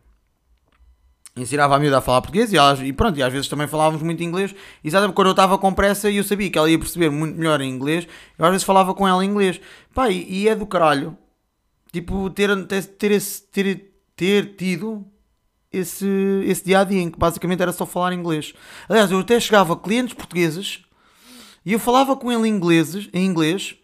Ensinava 1.36 1.76
a 1.76 1.78
miúda 1.78 1.98
a 1.98 2.00
falar 2.00 2.22
português 2.22 2.50
e, 2.52 2.56
e 2.84 2.92
pronto, 2.92 3.18
e 3.18 3.22
às 3.22 3.30
vezes 3.30 3.48
também 3.48 3.66
falávamos 3.66 4.02
muito 4.02 4.22
inglês. 4.22 4.54
Exatamente 4.82 5.14
quando 5.14 5.28
eu 5.28 5.32
estava 5.32 5.58
com 5.58 5.72
pressa 5.74 6.10
e 6.10 6.16
eu 6.16 6.24
sabia 6.24 6.50
que 6.50 6.56
ela 6.56 6.70
ia 6.70 6.78
perceber 6.78 7.10
muito 7.10 7.36
melhor 7.36 7.60
em 7.60 7.70
inglês, 7.70 8.08
eu 8.38 8.44
às 8.44 8.50
vezes 8.50 8.64
falava 8.64 8.94
com 8.94 9.06
ela 9.06 9.24
em 9.24 9.28
inglês. 9.28 9.60
Pá, 9.94 10.08
e, 10.08 10.44
e 10.44 10.48
é 10.48 10.54
do 10.54 10.66
caralho. 10.66 11.16
Tipo, 11.92 12.30
ter, 12.30 12.66
ter, 12.66 12.84
ter, 12.84 13.20
ter, 13.52 13.92
ter 14.16 14.56
tido 14.56 15.04
esse, 15.70 16.06
esse 16.46 16.64
dia 16.64 16.80
a 16.80 16.84
dia 16.84 17.02
em 17.02 17.10
que 17.10 17.18
basicamente 17.18 17.60
era 17.60 17.72
só 17.72 17.84
falar 17.84 18.12
inglês. 18.14 18.54
Aliás, 18.88 19.10
eu 19.10 19.18
até 19.18 19.38
chegava 19.38 19.74
a 19.74 19.76
clientes 19.76 20.14
portugueses 20.14 20.82
e 21.64 21.72
eu 21.72 21.78
falava 21.78 22.16
com 22.16 22.32
ele 22.32 22.48
em 22.48 22.52
inglês, 22.52 22.94
em 23.12 23.26
inglês 23.26 23.76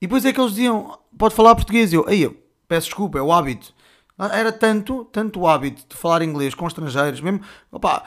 e 0.00 0.06
depois 0.06 0.24
é 0.24 0.32
que 0.32 0.40
eles 0.40 0.52
diziam, 0.52 0.98
pode 1.18 1.34
falar 1.34 1.54
português. 1.54 1.92
E 1.92 1.96
eu, 1.96 2.08
aí, 2.08 2.22
eu 2.22 2.36
peço 2.66 2.86
desculpa, 2.86 3.18
é 3.18 3.22
o 3.22 3.32
hábito. 3.32 3.74
Ah, 4.18 4.36
era 4.36 4.52
tanto, 4.52 5.04
tanto 5.06 5.40
o 5.40 5.48
hábito 5.48 5.84
de 5.88 5.96
falar 5.96 6.22
inglês 6.22 6.54
com 6.54 6.66
estrangeiros, 6.66 7.20
mesmo, 7.20 7.40
opá, 7.70 8.04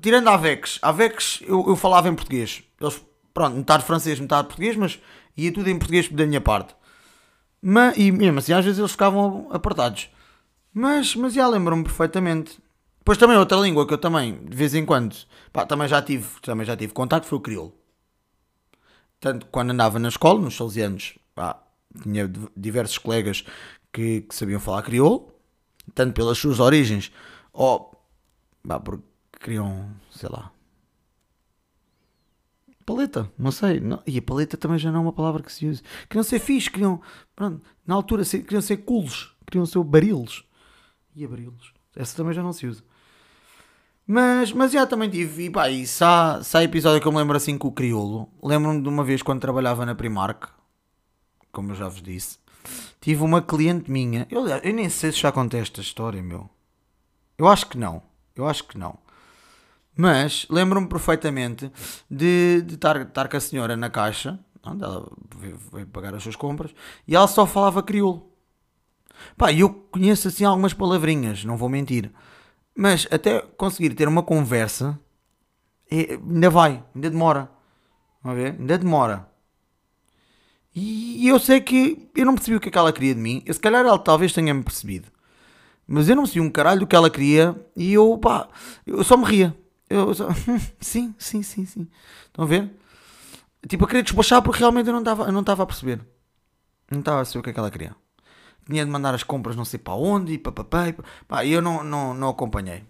tirando 0.00 0.28
a 0.28 0.34
Avex, 0.34 0.78
a 0.82 0.88
Avex 0.88 1.42
eu, 1.42 1.64
eu 1.68 1.76
falava 1.76 2.08
em 2.08 2.14
português. 2.14 2.62
Eles, 2.80 3.04
pronto, 3.34 3.56
metade 3.56 3.84
francês, 3.84 4.18
metade 4.20 4.48
português, 4.48 4.76
mas 4.76 5.00
ia 5.36 5.52
tudo 5.52 5.68
em 5.68 5.78
português 5.78 6.08
da 6.08 6.26
minha 6.26 6.40
parte. 6.40 6.74
Mas, 7.60 7.96
e 7.96 8.12
mesmo 8.12 8.38
assim, 8.38 8.52
às 8.52 8.64
vezes 8.64 8.78
eles 8.78 8.92
ficavam 8.92 9.48
apertados. 9.50 10.08
Mas, 10.72 11.14
mas 11.16 11.34
já 11.34 11.46
lembro-me 11.48 11.82
perfeitamente. 11.82 12.58
Depois 12.98 13.18
também 13.18 13.36
outra 13.36 13.58
língua 13.58 13.86
que 13.86 13.94
eu 13.94 13.98
também, 13.98 14.38
de 14.44 14.56
vez 14.56 14.74
em 14.74 14.84
quando, 14.84 15.16
pá, 15.52 15.66
também 15.66 15.88
já 15.88 16.00
tive, 16.02 16.28
também 16.40 16.66
já 16.66 16.76
tive 16.76 16.92
contato 16.92 17.26
foi 17.26 17.38
o 17.38 17.40
crioulo. 17.40 17.74
Tanto 19.20 19.46
quando 19.46 19.70
andava 19.70 19.98
na 19.98 20.08
escola, 20.08 20.40
nos 20.40 20.56
12 20.56 20.80
anos, 20.80 21.18
pá, 21.38 21.62
tinha 22.02 22.28
diversos 22.56 22.98
colegas 22.98 23.44
que, 23.92 24.22
que, 24.22 24.34
sabiam 24.34 24.58
falar 24.58 24.82
crioulo, 24.82 25.32
tanto 25.94 26.12
pelas 26.12 26.36
suas 26.36 26.58
origens, 26.58 27.12
ou 27.52 28.04
pá, 28.66 28.80
porque 28.80 29.04
queriam, 29.40 29.88
sei 30.10 30.28
lá, 30.28 30.50
paleta, 32.84 33.30
não 33.38 33.52
sei. 33.52 33.78
Não, 33.78 34.02
e 34.04 34.18
a 34.18 34.22
paleta 34.22 34.56
também 34.56 34.78
já 34.78 34.90
não 34.90 34.98
é 34.98 35.02
uma 35.02 35.12
palavra 35.12 35.44
que 35.44 35.52
se 35.52 35.66
usa. 35.66 35.80
Queriam 36.08 36.24
ser 36.24 36.40
fixe, 36.40 36.68
queriam, 36.68 37.00
pronto, 37.36 37.62
na 37.86 37.94
altura 37.94 38.24
queriam 38.24 38.60
ser 38.60 38.78
cools, 38.78 39.32
queriam 39.46 39.64
ser 39.64 39.82
barilos. 39.84 40.44
E 41.14 41.24
a 41.24 41.28
barilos? 41.28 41.72
Essa 41.94 42.16
também 42.16 42.34
já 42.34 42.42
não 42.42 42.52
se 42.52 42.66
usa. 42.66 42.82
Mas, 44.04 44.52
mas 44.52 44.72
já 44.72 44.86
também 44.86 45.08
tive, 45.08 45.44
e 45.44 45.50
pá, 45.50 45.70
e 45.70 45.86
se 45.86 46.02
há, 46.02 46.40
se 46.42 46.56
há 46.56 46.64
episódio 46.64 47.00
que 47.00 47.06
eu 47.06 47.12
me 47.12 47.18
lembro 47.18 47.36
assim 47.36 47.56
com 47.56 47.68
o 47.68 47.72
crioulo, 47.72 48.28
lembro-me 48.42 48.82
de 48.82 48.88
uma 48.88 49.04
vez 49.04 49.22
quando 49.22 49.40
trabalhava 49.40 49.86
na 49.86 49.94
Primark, 49.94 50.57
como 51.58 51.72
eu 51.72 51.74
já 51.74 51.88
vos 51.88 52.00
disse, 52.00 52.38
tive 53.00 53.24
uma 53.24 53.42
cliente 53.42 53.90
minha. 53.90 54.28
Eu, 54.30 54.46
eu 54.46 54.72
nem 54.72 54.88
sei 54.88 55.10
se 55.10 55.18
já 55.18 55.32
contei 55.32 55.60
esta 55.60 55.80
história, 55.80 56.22
meu. 56.22 56.48
Eu 57.36 57.48
acho 57.48 57.66
que 57.66 57.76
não. 57.76 58.00
Eu 58.36 58.46
acho 58.46 58.62
que 58.62 58.78
não. 58.78 58.96
Mas 59.96 60.46
lembro-me 60.48 60.86
perfeitamente 60.86 61.72
de, 62.08 62.64
estar, 62.68 63.28
com 63.28 63.36
a 63.36 63.40
senhora 63.40 63.76
na 63.76 63.90
caixa, 63.90 64.38
onde 64.64 64.84
ela 64.84 65.10
veio 65.72 65.86
pagar 65.88 66.14
as 66.14 66.22
suas 66.22 66.36
compras, 66.36 66.72
e 67.08 67.16
ela 67.16 67.26
só 67.26 67.44
falava 67.44 67.82
crioulo. 67.82 68.30
Pá, 69.36 69.52
eu 69.52 69.68
conheço 69.90 70.28
assim 70.28 70.44
algumas 70.44 70.72
palavrinhas, 70.72 71.44
não 71.44 71.56
vou 71.56 71.68
mentir. 71.68 72.12
Mas 72.72 73.08
até 73.10 73.40
conseguir 73.40 73.94
ter 73.94 74.06
uma 74.06 74.22
conversa, 74.22 74.96
é, 75.90 76.14
ainda 76.14 76.50
vai, 76.50 76.84
ainda 76.94 77.10
demora. 77.10 77.50
Vamos 78.22 78.38
ver? 78.38 78.52
Ainda 78.52 78.78
demora. 78.78 79.28
E 80.74 81.26
eu 81.26 81.38
sei 81.38 81.60
que 81.60 82.08
eu 82.14 82.24
não 82.24 82.34
percebi 82.34 82.56
o 82.56 82.60
que, 82.60 82.68
é 82.68 82.72
que 82.72 82.78
ela 82.78 82.92
queria 82.92 83.14
de 83.14 83.20
mim. 83.20 83.42
Eu, 83.44 83.54
se 83.54 83.60
calhar 83.60 83.84
ela 83.84 83.98
talvez 83.98 84.32
tenha-me 84.32 84.62
percebido. 84.62 85.08
Mas 85.86 86.08
eu 86.08 86.14
não 86.14 86.24
percebi 86.24 86.40
um 86.40 86.50
caralho 86.50 86.80
do 86.80 86.86
que 86.86 86.94
ela 86.94 87.10
queria 87.10 87.56
e 87.74 87.92
eu, 87.92 88.18
pá, 88.18 88.48
eu 88.86 89.02
só 89.02 89.16
me 89.16 89.24
ria. 89.24 89.56
Eu 89.88 90.14
só, 90.14 90.28
sim, 90.80 91.14
sim, 91.18 91.42
sim, 91.42 91.64
sim. 91.64 91.88
Estão 92.26 92.44
a 92.44 92.48
ver? 92.48 92.70
Tipo, 93.66 93.84
eu 93.84 93.88
queria 93.88 94.02
despachar 94.02 94.42
porque 94.42 94.60
realmente 94.60 94.86
eu 94.86 94.92
não 94.92 95.00
estava 95.00 95.24
eu 95.24 95.32
não 95.32 95.40
estava 95.40 95.62
a 95.62 95.66
perceber. 95.66 96.00
Não 96.90 97.00
estava 97.00 97.20
a 97.22 97.24
saber 97.24 97.40
o 97.40 97.42
que 97.42 97.50
é 97.50 97.52
que 97.52 97.58
ela 97.58 97.70
queria. 97.70 97.96
Tinha 98.66 98.84
de 98.84 98.90
mandar 98.90 99.14
as 99.14 99.22
compras 99.22 99.56
não 99.56 99.64
sei 99.64 99.78
para 99.78 99.94
onde 99.94 100.34
e 100.34 100.38
papapá. 100.38 100.84
Pá, 101.26 101.44
e 101.44 101.52
eu 101.52 101.62
não, 101.62 101.82
não, 101.82 102.12
não 102.12 102.28
acompanhei. 102.28 102.84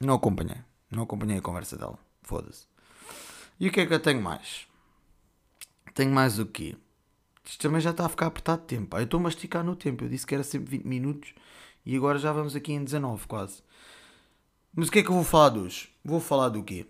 Não 0.00 0.14
acompanhei. 0.14 0.58
Não 0.90 1.04
acompanhei 1.04 1.38
a 1.38 1.42
conversa 1.42 1.76
dela. 1.76 1.98
Foda-se. 2.22 2.66
E 3.58 3.68
o 3.68 3.72
que 3.72 3.80
é 3.80 3.86
que 3.86 3.94
eu 3.94 4.00
tenho 4.00 4.20
mais? 4.20 4.66
Tenho 5.94 6.10
mais 6.10 6.38
o 6.38 6.46
quê? 6.46 6.76
Isto 7.46 7.62
também 7.62 7.80
já 7.80 7.90
está 7.90 8.04
a 8.04 8.08
ficar 8.08 8.26
apertado 8.26 8.62
de 8.62 8.66
tempo. 8.66 8.96
Eu 8.96 9.04
estou 9.04 9.20
a 9.20 9.22
masticar 9.22 9.62
no 9.62 9.76
tempo. 9.76 10.04
Eu 10.04 10.08
disse 10.08 10.26
que 10.26 10.34
era 10.34 10.42
sempre 10.42 10.78
20 10.78 10.84
minutos 10.84 11.32
e 11.84 11.96
agora 11.96 12.18
já 12.18 12.32
vamos 12.32 12.56
aqui 12.56 12.72
em 12.72 12.82
19 12.82 13.26
quase. 13.28 13.62
Mas 14.74 14.88
o 14.88 14.92
que 14.92 14.98
é 14.98 15.02
que 15.02 15.08
eu 15.08 15.14
vou 15.14 15.24
falar 15.24 15.50
de 15.50 15.60
hoje? 15.60 15.88
Vou 16.04 16.20
falar 16.20 16.48
do 16.48 16.62
quê? 16.62 16.86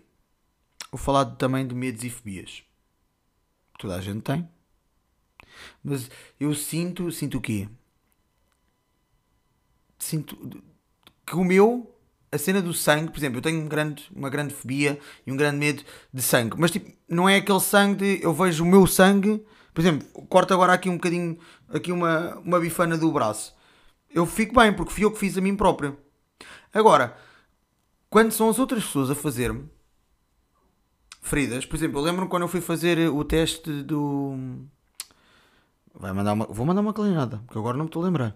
Vou 0.91 0.99
falar 0.99 1.25
também 1.25 1.65
de 1.67 1.75
medos 1.75 2.03
e 2.03 2.09
fobias. 2.09 2.63
Toda 3.77 3.95
a 3.95 4.01
gente 4.01 4.21
tem. 4.21 4.49
Mas 5.83 6.09
eu 6.39 6.53
sinto, 6.55 7.11
sinto 7.11 7.37
o 7.37 7.41
quê? 7.41 7.69
Sinto 9.99 10.63
que 11.25 11.35
o 11.35 11.43
meu, 11.43 11.95
a 12.31 12.37
cena 12.37 12.61
do 12.61 12.73
sangue, 12.73 13.11
por 13.11 13.17
exemplo, 13.19 13.37
eu 13.37 13.41
tenho 13.41 13.61
um 13.61 13.67
grande, 13.67 14.09
uma 14.13 14.29
grande 14.29 14.53
fobia 14.53 14.99
e 15.25 15.31
um 15.31 15.37
grande 15.37 15.57
medo 15.57 15.83
de 16.11 16.21
sangue. 16.21 16.55
Mas 16.57 16.71
tipo, 16.71 16.91
não 17.07 17.29
é 17.29 17.37
aquele 17.37 17.59
sangue 17.59 18.17
de 18.17 18.23
eu 18.23 18.33
vejo 18.33 18.63
o 18.63 18.67
meu 18.67 18.87
sangue 18.87 19.45
por 19.77 19.81
exemplo, 19.81 20.07
corto 20.27 20.55
agora 20.55 20.73
aqui 20.73 20.89
um 20.89 20.95
bocadinho, 20.95 21.37
aqui 21.69 21.91
uma, 21.91 22.35
uma 22.39 22.59
bifana 22.59 22.97
do 22.97 23.11
braço. 23.11 23.55
Eu 24.09 24.25
fico 24.25 24.55
bem, 24.55 24.73
porque 24.73 24.91
fui 24.91 25.03
eu 25.03 25.11
que 25.11 25.19
fiz 25.19 25.37
a 25.37 25.41
mim 25.41 25.55
próprio. 25.55 25.95
Agora, 26.73 27.15
quando 28.09 28.31
são 28.31 28.49
as 28.49 28.57
outras 28.57 28.83
pessoas 28.83 29.11
a 29.11 29.13
fazer-me 29.13 29.69
feridas, 31.21 31.63
por 31.63 31.75
exemplo, 31.75 31.99
eu 31.99 32.03
lembro-me 32.03 32.27
quando 32.27 32.41
eu 32.41 32.47
fui 32.47 32.59
fazer 32.59 33.07
o 33.07 33.23
teste 33.23 33.83
do. 33.83 34.65
Vai 35.93 36.11
mandar 36.11 36.33
uma... 36.33 36.47
Vou 36.47 36.65
mandar 36.65 36.81
uma 36.81 36.91
calinhada, 36.91 37.37
porque 37.45 37.59
agora 37.59 37.77
não 37.77 37.83
me 37.83 37.89
estou 37.89 38.01
a 38.01 38.05
lembrar. 38.05 38.31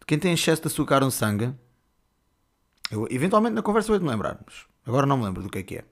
De 0.00 0.06
quem 0.06 0.18
tem 0.18 0.32
excesso 0.32 0.62
de 0.62 0.68
açúcar 0.68 1.00
no 1.00 1.10
sangue. 1.10 1.52
Eu, 2.90 3.06
eventualmente 3.10 3.54
na 3.54 3.60
conversa 3.60 3.92
vou-me 3.92 4.08
lembrar, 4.08 4.40
mas 4.46 4.64
agora 4.86 5.04
não 5.04 5.18
me 5.18 5.24
lembro 5.26 5.42
do 5.42 5.50
que 5.50 5.58
é 5.58 5.62
que 5.62 5.76
é. 5.76 5.84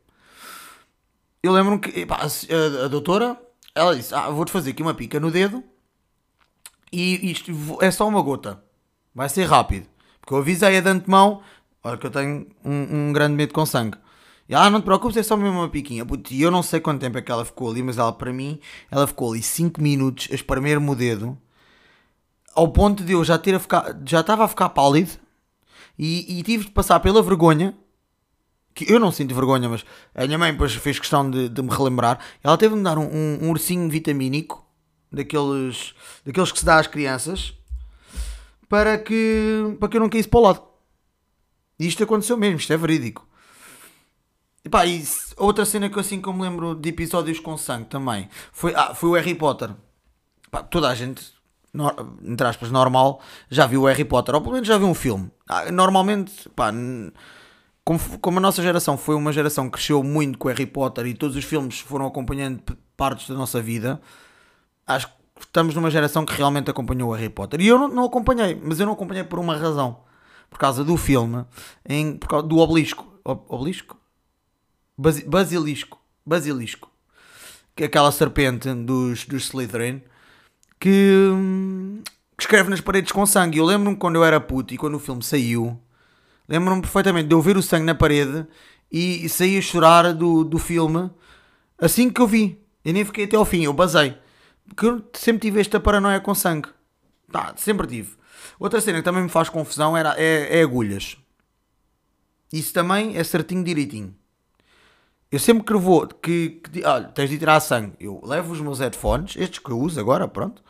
Eu 1.42 1.52
lembro-me 1.52 1.78
que 1.78 2.00
epá, 2.00 2.20
a, 2.22 2.84
a 2.86 2.88
doutora 2.88 3.43
ela 3.74 3.96
disse: 3.96 4.14
Ah, 4.14 4.30
vou-te 4.30 4.52
fazer 4.52 4.70
aqui 4.70 4.82
uma 4.82 4.94
pica 4.94 5.18
no 5.18 5.30
dedo 5.30 5.62
e 6.92 7.30
isto 7.30 7.52
é 7.80 7.90
só 7.90 8.06
uma 8.06 8.22
gota. 8.22 8.62
Vai 9.14 9.28
ser 9.28 9.44
rápido. 9.44 9.86
Porque 10.20 10.34
eu 10.34 10.38
avisei 10.38 10.76
a 10.76 10.80
de 10.80 10.88
antemão: 10.88 11.42
Olha, 11.82 11.96
que 11.96 12.06
eu 12.06 12.10
tenho 12.10 12.46
um, 12.64 13.08
um 13.08 13.12
grande 13.12 13.34
medo 13.34 13.52
com 13.52 13.66
sangue. 13.66 13.98
E 14.48 14.54
ah, 14.54 14.68
não 14.68 14.80
te 14.80 14.84
preocupes, 14.84 15.16
é 15.16 15.22
só 15.22 15.36
mesmo 15.36 15.58
uma 15.58 15.68
piquinha. 15.68 16.06
E 16.30 16.42
eu 16.42 16.50
não 16.50 16.62
sei 16.62 16.78
quanto 16.78 17.00
tempo 17.00 17.18
é 17.18 17.22
que 17.22 17.32
ela 17.32 17.44
ficou 17.44 17.70
ali, 17.70 17.82
mas 17.82 17.98
ela, 17.98 18.12
para 18.12 18.32
mim, 18.32 18.60
ela 18.90 19.06
ficou 19.06 19.32
ali 19.32 19.42
5 19.42 19.80
minutos 19.80 20.28
a 20.30 20.34
espremer-me 20.34 20.90
o 20.90 20.94
dedo, 20.94 21.38
ao 22.54 22.68
ponto 22.68 23.02
de 23.02 23.12
eu 23.12 23.24
já, 23.24 23.38
ter 23.38 23.54
a 23.54 23.58
ficar, 23.58 23.98
já 24.06 24.20
estava 24.20 24.44
a 24.44 24.48
ficar 24.48 24.68
pálido 24.68 25.12
e, 25.98 26.38
e 26.38 26.42
tive 26.42 26.64
de 26.64 26.70
passar 26.70 27.00
pela 27.00 27.22
vergonha 27.22 27.74
que 28.74 28.90
eu 28.92 28.98
não 28.98 29.12
sinto 29.12 29.34
vergonha, 29.34 29.68
mas 29.68 29.84
a 30.14 30.26
minha 30.26 30.38
mãe 30.38 30.52
depois 30.52 30.74
fez 30.74 30.98
questão 30.98 31.30
de, 31.30 31.48
de 31.48 31.62
me 31.62 31.70
relembrar. 31.70 32.18
Ela 32.42 32.58
teve 32.58 32.74
de 32.74 32.78
me 32.78 32.84
dar 32.84 32.98
um, 32.98 33.04
um, 33.04 33.38
um 33.42 33.50
ursinho 33.50 33.88
vitamínico 33.88 34.66
daqueles, 35.12 35.94
daqueles 36.26 36.50
que 36.50 36.58
se 36.58 36.64
dá 36.64 36.78
às 36.78 36.86
crianças 36.86 37.54
para 38.68 38.98
que, 38.98 39.76
para 39.78 39.88
que 39.88 39.96
eu 39.96 40.00
não 40.00 40.08
caísse 40.08 40.28
para 40.28 40.40
o 40.40 40.42
lado. 40.42 40.62
E 41.78 41.86
isto 41.86 42.02
aconteceu 42.02 42.36
mesmo, 42.36 42.58
isto 42.58 42.72
é 42.72 42.76
verídico. 42.76 43.26
E 44.64 44.68
pá, 44.68 44.84
e 44.86 45.04
outra 45.36 45.64
cena 45.64 45.88
que 45.88 45.96
eu 45.96 46.00
assim 46.00 46.20
como 46.20 46.38
me 46.38 46.48
lembro 46.48 46.74
de 46.74 46.88
episódios 46.88 47.38
com 47.38 47.56
sangue 47.56 47.86
também 47.86 48.28
foi, 48.50 48.74
ah, 48.74 48.94
foi 48.94 49.10
o 49.10 49.14
Harry 49.14 49.34
Potter. 49.34 49.70
Pá, 50.50 50.62
toda 50.62 50.88
a 50.88 50.94
gente, 50.94 51.32
no, 51.72 51.92
entre 52.24 52.46
aspas, 52.46 52.70
normal, 52.70 53.20
já 53.50 53.66
viu 53.66 53.82
o 53.82 53.86
Harry 53.86 54.04
Potter, 54.04 54.34
ou 54.34 54.40
pelo 54.40 54.54
menos 54.54 54.66
já 54.66 54.78
viu 54.78 54.88
um 54.88 54.94
filme. 54.94 55.30
Ah, 55.48 55.70
normalmente, 55.70 56.48
pá, 56.50 56.72
como, 57.84 57.98
como 58.20 58.38
a 58.38 58.40
nossa 58.40 58.62
geração 58.62 58.96
foi 58.96 59.14
uma 59.14 59.32
geração 59.32 59.66
que 59.66 59.72
cresceu 59.72 60.02
muito 60.02 60.38
com 60.38 60.48
Harry 60.48 60.66
Potter 60.66 61.06
e 61.06 61.14
todos 61.14 61.36
os 61.36 61.44
filmes 61.44 61.80
foram 61.80 62.06
acompanhando 62.06 62.62
partes 62.96 63.28
da 63.28 63.34
nossa 63.34 63.60
vida, 63.60 64.00
acho 64.86 65.08
que 65.08 65.14
estamos 65.40 65.74
numa 65.74 65.90
geração 65.90 66.24
que 66.24 66.34
realmente 66.34 66.70
acompanhou 66.70 67.12
Harry 67.12 67.28
Potter. 67.28 67.60
E 67.60 67.66
eu 67.66 67.78
não, 67.78 67.88
não 67.88 68.04
acompanhei, 68.04 68.60
mas 68.62 68.80
eu 68.80 68.86
não 68.86 68.94
acompanhei 68.94 69.24
por 69.24 69.38
uma 69.38 69.56
razão. 69.56 70.02
Por 70.48 70.58
causa 70.58 70.84
do 70.84 70.96
filme, 70.96 71.44
em, 71.88 72.16
por 72.16 72.28
causa 72.28 72.46
do 72.46 72.58
obelisco. 72.58 73.12
Obelisco? 73.24 73.98
basilisco, 74.96 76.00
basilisco, 76.24 76.90
que 77.74 77.82
é 77.82 77.86
aquela 77.86 78.12
serpente 78.12 78.72
dos, 78.72 79.24
dos 79.26 79.44
Slytherin 79.44 80.02
que, 80.78 81.30
que 82.36 82.42
escreve 82.44 82.70
nas 82.70 82.80
paredes 82.80 83.12
com 83.12 83.26
sangue. 83.26 83.58
Eu 83.58 83.64
lembro-me 83.64 83.96
quando 83.96 84.16
eu 84.16 84.24
era 84.24 84.40
puto 84.40 84.74
e 84.74 84.78
quando 84.78 84.94
o 84.94 85.00
filme 85.00 85.22
saiu, 85.22 85.78
lembro-me 86.48 86.82
perfeitamente 86.82 87.28
de 87.28 87.34
eu 87.34 87.40
ver 87.40 87.56
o 87.56 87.62
sangue 87.62 87.84
na 87.84 87.94
parede 87.94 88.46
e, 88.90 89.28
saí 89.28 89.58
a 89.58 89.62
chorar 89.62 90.12
do, 90.12 90.44
do 90.44 90.58
filme 90.58 91.10
assim 91.78 92.10
que 92.10 92.20
eu 92.20 92.26
vi. 92.26 92.60
Eu 92.84 92.92
nem 92.92 93.04
fiquei 93.04 93.24
até 93.24 93.36
ao 93.36 93.44
fim, 93.44 93.64
eu 93.64 93.72
basei. 93.72 94.16
Porque 94.66 94.86
eu 94.86 95.04
sempre 95.14 95.48
tive 95.48 95.60
esta 95.60 95.80
paranoia 95.80 96.20
com 96.20 96.34
sangue. 96.34 96.68
Tá, 97.30 97.54
sempre 97.56 97.86
tive. 97.86 98.16
Outra 98.58 98.80
cena 98.80 98.98
que 98.98 99.04
também 99.04 99.22
me 99.22 99.28
faz 99.28 99.48
confusão 99.48 99.96
era, 99.96 100.14
é, 100.16 100.60
é 100.60 100.62
agulhas. 100.62 101.16
Isso 102.52 102.72
também 102.72 103.16
é 103.16 103.24
certinho 103.24 103.64
direitinho. 103.64 104.14
Eu 105.32 105.40
sempre 105.40 105.64
que 105.64 105.74
vou, 105.74 106.06
que, 106.06 106.60
que 106.62 106.84
olha, 106.84 107.08
tens 107.08 107.28
de 107.28 107.36
tirar 107.36 107.58
sangue, 107.58 107.96
eu 107.98 108.20
levo 108.24 108.52
os 108.52 108.60
meus 108.60 108.78
headphones, 108.78 109.34
estes 109.36 109.58
que 109.58 109.68
eu 109.68 109.80
uso 109.80 109.98
agora, 109.98 110.28
pronto, 110.28 110.62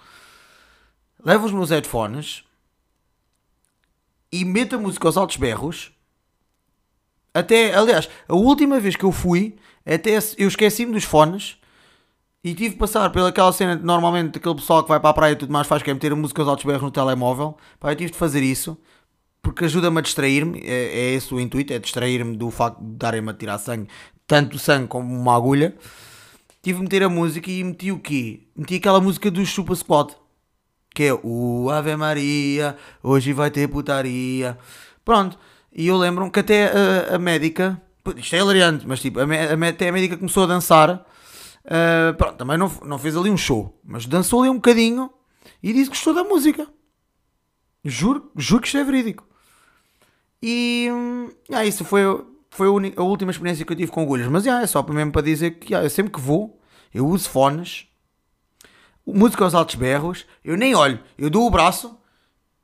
levo 1.22 1.44
os 1.44 1.52
meus 1.52 1.68
headphones 1.68 2.44
e 4.40 4.44
meto 4.44 4.74
a 4.74 4.78
música 4.78 5.06
aos 5.06 5.16
altos 5.16 5.36
berros. 5.36 5.92
Até, 7.32 7.74
aliás, 7.74 8.08
a 8.28 8.34
última 8.34 8.80
vez 8.80 8.96
que 8.96 9.04
eu 9.04 9.12
fui, 9.12 9.56
até 9.86 10.18
eu 10.36 10.48
esqueci-me 10.48 10.92
dos 10.92 11.04
fones 11.04 11.56
e 12.42 12.54
tive 12.54 12.70
de 12.70 12.76
passar 12.76 13.10
pelaquela 13.10 13.52
cena 13.52 13.76
de 13.76 13.84
normalmente 13.84 14.38
aquele 14.38 14.56
pessoal 14.56 14.82
que 14.82 14.88
vai 14.88 14.98
para 14.98 15.10
a 15.10 15.14
praia 15.14 15.32
e 15.32 15.36
tudo 15.36 15.52
mais 15.52 15.66
faz, 15.66 15.82
que 15.82 15.90
é 15.90 15.94
meter 15.94 16.12
a 16.12 16.16
música 16.16 16.42
aos 16.42 16.48
altos 16.48 16.64
berros 16.64 16.82
no 16.82 16.90
telemóvel. 16.90 17.56
Pá, 17.78 17.92
eu 17.92 17.96
tive 17.96 18.10
de 18.10 18.18
fazer 18.18 18.42
isso 18.42 18.76
porque 19.40 19.66
ajuda-me 19.66 19.98
a 19.98 20.00
distrair-me, 20.00 20.58
é, 20.60 20.98
é 20.98 21.14
esse 21.14 21.32
o 21.32 21.38
intuito, 21.38 21.72
é 21.72 21.78
distrair-me 21.78 22.36
do 22.36 22.50
facto 22.50 22.82
de 22.82 22.96
darem-me 22.96 23.30
a 23.30 23.34
tirar 23.34 23.58
sangue 23.58 23.88
tanto 24.26 24.58
sangue 24.58 24.88
como 24.88 25.14
uma 25.14 25.36
agulha, 25.36 25.76
tive 26.62 26.78
de 26.78 26.84
meter 26.84 27.02
a 27.02 27.08
música 27.08 27.50
e 27.50 27.62
meti 27.62 27.92
o 27.92 27.98
quê? 27.98 28.48
Meti 28.56 28.76
aquela 28.76 29.00
música 29.00 29.30
do 29.30 29.44
Chupa 29.44 29.74
Squad, 29.74 30.16
que 30.94 31.02
é 31.04 31.14
o 31.22 31.68
Ave 31.70 31.96
Maria, 31.96 32.76
hoje 33.02 33.32
vai 33.32 33.50
ter 33.50 33.68
putaria. 33.68 34.56
Pronto, 35.04 35.38
e 35.72 35.88
eu 35.88 35.96
lembro-me 35.98 36.30
que 36.30 36.40
até 36.40 36.70
a, 36.70 37.16
a, 37.16 37.18
médica, 37.18 37.82
isto 38.16 38.36
é 38.36 38.38
hilariante, 38.38 38.86
mas 38.86 39.00
tipo, 39.00 39.18
a, 39.18 39.24
a, 39.24 39.68
até 39.68 39.88
a 39.88 39.92
médica 39.92 40.16
começou 40.16 40.44
a 40.44 40.46
dançar. 40.46 41.04
Uh, 41.64 42.14
pronto, 42.16 42.36
também 42.36 42.56
não, 42.56 42.70
não 42.84 42.98
fez 42.98 43.16
ali 43.16 43.28
um 43.28 43.36
show, 43.36 43.80
mas 43.84 44.06
dançou 44.06 44.42
ali 44.42 44.50
um 44.50 44.56
bocadinho 44.56 45.10
e 45.62 45.72
disse 45.72 45.90
que 45.90 45.96
gostou 45.96 46.14
da 46.14 46.22
música. 46.22 46.68
Juro, 47.84 48.30
juro 48.36 48.62
que 48.62 48.68
isto 48.68 48.78
é 48.78 48.84
verídico. 48.84 49.26
E 50.40 50.88
hum, 50.92 51.28
ah, 51.50 51.64
isso 51.64 51.84
foi 51.84 52.02
foi 52.50 52.68
a, 52.68 52.70
única, 52.70 53.00
a, 53.00 53.04
última 53.04 53.32
experiência 53.32 53.64
que 53.64 53.72
eu 53.72 53.76
tive 53.76 53.90
com 53.90 54.02
agulhas. 54.02 54.28
Mas 54.28 54.44
yeah, 54.44 54.62
é 54.62 54.66
só 54.66 54.82
mesmo 54.84 55.10
para 55.10 55.22
dizer 55.22 55.58
que 55.58 55.72
yeah, 55.72 55.84
eu 55.84 55.90
sempre 55.90 56.12
que 56.12 56.20
vou, 56.20 56.60
eu 56.92 57.06
uso 57.06 57.28
fones, 57.28 57.88
música 59.06 59.44
aos 59.44 59.54
altos 59.54 59.74
berros, 59.74 60.26
eu 60.44 60.56
nem 60.56 60.74
olho, 60.74 61.00
eu 61.18 61.30
dou 61.30 61.46
o 61.46 61.50
braço 61.50 61.98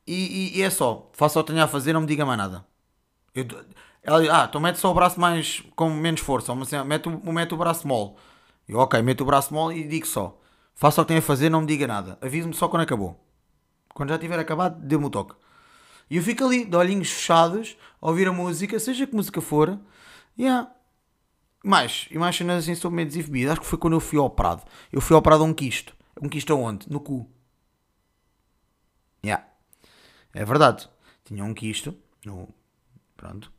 e, 0.06 0.14
e, 0.54 0.58
e 0.58 0.62
é 0.62 0.70
só. 0.70 1.10
Faço 1.12 1.38
o 1.38 1.44
que 1.44 1.52
tenho 1.52 1.64
a 1.64 1.68
fazer, 1.68 1.92
não 1.92 2.02
me 2.02 2.06
diga 2.06 2.24
mais 2.24 2.38
nada. 2.38 2.66
Eu, 3.34 3.46
ela 4.02 4.42
ah, 4.42 4.46
então 4.48 4.60
mete 4.60 4.78
só 4.78 4.90
o 4.90 4.94
braço 4.94 5.20
mais 5.20 5.62
com 5.76 5.90
menos 5.90 6.20
força, 6.20 6.52
assim, 6.52 6.82
mete, 6.84 7.08
mete 7.08 7.54
o 7.54 7.56
braço 7.56 7.86
mole. 7.86 8.14
Eu, 8.68 8.78
ok, 8.78 9.02
meto 9.02 9.22
o 9.22 9.24
braço 9.24 9.52
mole 9.52 9.80
e 9.80 9.88
digo 9.88 10.06
só. 10.06 10.38
Faça 10.74 11.02
o 11.02 11.04
que 11.04 11.08
tenho 11.08 11.18
a 11.18 11.22
fazer, 11.22 11.50
não 11.50 11.60
me 11.60 11.66
diga 11.66 11.86
nada. 11.86 12.18
Avise-me 12.22 12.54
só 12.54 12.68
quando 12.68 12.82
acabou. 12.82 13.18
Quando 13.92 14.10
já 14.10 14.18
tiver 14.18 14.38
acabado, 14.38 14.80
dê-me 14.80 15.04
o 15.04 15.10
toque. 15.10 15.34
E 16.08 16.16
eu 16.16 16.22
fico 16.22 16.44
ali, 16.44 16.64
de 16.64 16.76
olhinhos 16.76 17.10
fechados, 17.10 17.76
a 18.00 18.08
ouvir 18.08 18.28
a 18.28 18.32
música, 18.32 18.78
seja 18.78 19.06
que 19.06 19.14
música 19.14 19.40
for. 19.40 19.78
Yeah. 20.38 20.70
Mais, 21.64 22.08
e 22.10 22.18
mais 22.18 22.34
cenas 22.34 22.64
assim 22.64 22.74
sobre 22.74 22.96
medos 22.96 23.16
e 23.16 23.22
fobias. 23.22 23.52
Acho 23.52 23.60
que 23.60 23.66
foi 23.66 23.78
quando 23.78 23.94
eu 23.94 24.00
fui 24.00 24.18
operado. 24.18 24.62
Eu 24.92 25.00
fui 25.00 25.16
operado 25.16 25.42
a 25.42 25.46
um 25.46 25.52
quisto. 25.52 25.92
Quisto 26.28 26.52
aonde? 26.52 26.90
No 26.90 27.00
cu. 27.00 27.30
Yeah. 29.24 29.46
É 30.34 30.44
verdade. 30.44 30.88
Tinha 31.24 31.44
um 31.44 31.54
quisto. 31.54 31.94
No... 32.24 32.48
Pronto. 33.16 33.52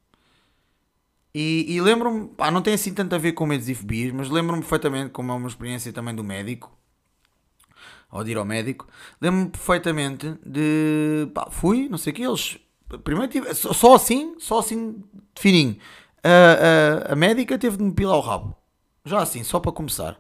E, 1.34 1.66
e 1.70 1.82
lembro-me, 1.82 2.28
pá, 2.30 2.52
não 2.52 2.62
tem 2.62 2.74
assim 2.74 2.94
tanto 2.94 3.16
a 3.16 3.18
ver 3.18 3.32
com 3.34 3.46
medos 3.46 3.70
e 3.70 3.76
fobias, 3.76 4.12
mas 4.12 4.30
lembro-me 4.30 4.62
perfeitamente, 4.62 5.12
como 5.12 5.32
é 5.32 5.36
uma 5.36 5.48
experiência 5.48 5.94
também 5.94 6.14
do 6.14 6.24
médico, 6.24 6.78
ao 8.10 8.24
de 8.24 8.32
ir 8.32 8.38
ao 8.38 8.44
médico, 8.44 8.88
lembro-me 9.22 9.50
perfeitamente 9.50 10.38
de. 10.46 11.30
Pá, 11.34 11.50
fui, 11.50 11.88
não 11.88 11.98
sei 11.98 12.12
o 12.12 12.16
que, 12.16 12.24
eles. 12.24 12.60
Primeiro 13.06 13.32
tive, 13.32 13.54
só 13.54 13.96
assim, 13.96 14.36
só 14.40 14.60
assim, 14.60 15.02
fininho. 15.40 15.78
A, 16.22 17.10
a, 17.10 17.14
a 17.14 17.16
médica 17.16 17.58
teve 17.58 17.78
de 17.78 17.84
me 17.84 17.94
pilar 17.94 18.18
o 18.18 18.22
rabo. 18.22 18.56
Já 19.06 19.22
assim, 19.22 19.44
só 19.44 19.60
para 19.60 19.72
começar. 19.72 20.20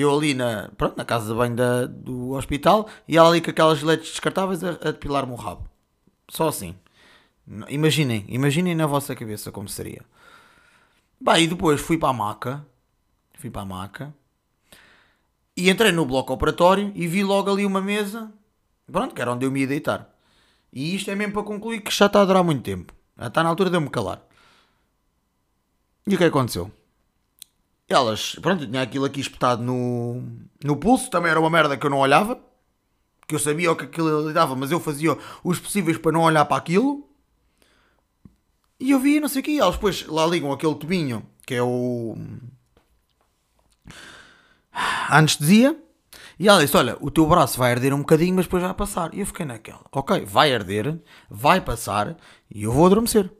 Eu 0.00 0.16
ali 0.16 0.34
na, 0.34 0.70
pronto, 0.76 0.96
na 0.96 1.04
casa 1.04 1.30
de 1.30 1.34
banho 1.34 1.54
da, 1.54 1.86
do 1.86 2.30
hospital 2.30 2.88
e 3.06 3.16
ela 3.16 3.28
ali 3.28 3.40
com 3.40 3.50
aquelas 3.50 3.78
giletes 3.78 4.10
descartáveis 4.10 4.62
a, 4.64 4.70
a 4.70 4.92
depilar-me 4.92 5.32
o 5.32 5.36
rabo. 5.36 5.68
Só 6.28 6.48
assim. 6.48 6.74
Imaginem, 7.68 8.24
imaginem 8.28 8.74
na 8.74 8.86
vossa 8.86 9.14
cabeça 9.14 9.50
como 9.50 9.68
seria. 9.68 10.02
Bah, 11.20 11.38
e 11.38 11.46
depois 11.46 11.80
fui 11.80 11.98
para 11.98 12.10
a 12.10 12.12
maca. 12.12 12.66
Fui 13.34 13.50
para 13.50 13.62
a 13.62 13.64
maca. 13.66 14.14
E 15.56 15.68
entrei 15.68 15.92
no 15.92 16.06
bloco 16.06 16.32
operatório 16.32 16.92
e 16.94 17.06
vi 17.06 17.22
logo 17.22 17.50
ali 17.50 17.66
uma 17.66 17.82
mesa, 17.82 18.32
pronto, 18.90 19.14
que 19.14 19.20
era 19.20 19.32
onde 19.32 19.44
eu 19.44 19.50
me 19.50 19.60
ia 19.60 19.66
deitar. 19.66 20.08
E 20.72 20.94
isto 20.94 21.10
é 21.10 21.14
mesmo 21.14 21.34
para 21.34 21.42
concluir 21.42 21.80
que 21.80 21.90
já 21.90 22.06
está 22.06 22.22
a 22.22 22.24
durar 22.24 22.44
muito 22.44 22.62
tempo. 22.62 22.94
Já 23.18 23.26
está 23.26 23.42
na 23.42 23.50
altura 23.50 23.68
de 23.68 23.76
eu 23.76 23.80
me 23.80 23.90
calar. 23.90 24.22
E 26.06 26.14
o 26.14 26.18
que 26.18 26.24
aconteceu? 26.24 26.70
Elas, 27.90 28.36
pronto, 28.40 28.66
tinha 28.66 28.80
aquilo 28.80 29.04
aqui 29.04 29.20
espetado 29.20 29.62
no, 29.62 30.22
no 30.64 30.76
pulso, 30.76 31.10
também 31.10 31.30
era 31.30 31.40
uma 31.40 31.50
merda 31.50 31.76
que 31.76 31.84
eu 31.84 31.90
não 31.90 31.98
olhava, 31.98 32.40
que 33.26 33.34
eu 33.34 33.38
sabia 33.38 33.72
o 33.72 33.76
que 33.76 33.84
aquilo 33.84 34.28
lhe 34.28 34.32
dava, 34.32 34.54
mas 34.54 34.70
eu 34.70 34.78
fazia 34.78 35.18
os 35.42 35.58
possíveis 35.58 35.98
para 35.98 36.12
não 36.12 36.22
olhar 36.22 36.44
para 36.44 36.56
aquilo. 36.56 37.04
E 38.78 38.92
eu 38.92 39.00
vi, 39.00 39.18
não 39.18 39.28
sei 39.28 39.40
o 39.40 39.44
que, 39.44 39.58
elas 39.58 39.74
depois 39.74 40.06
lá 40.06 40.24
ligam 40.24 40.52
aquele 40.52 40.74
tubinho, 40.76 41.26
que 41.44 41.54
é 41.54 41.62
o 41.62 42.16
a 45.10 45.18
anestesia. 45.18 45.76
E 46.38 46.48
ela 46.48 46.60
disse: 46.60 46.76
Olha, 46.76 46.96
o 47.00 47.10
teu 47.10 47.26
braço 47.26 47.58
vai 47.58 47.72
arder 47.72 47.92
um 47.92 47.98
bocadinho, 47.98 48.34
mas 48.36 48.46
depois 48.46 48.62
vai 48.62 48.72
passar. 48.72 49.12
E 49.12 49.20
eu 49.20 49.26
fiquei 49.26 49.44
naquela: 49.44 49.84
Ok, 49.92 50.24
vai 50.24 50.54
arder, 50.54 50.98
vai 51.28 51.60
passar 51.60 52.16
e 52.50 52.62
eu 52.62 52.72
vou 52.72 52.86
adormecer. 52.86 53.30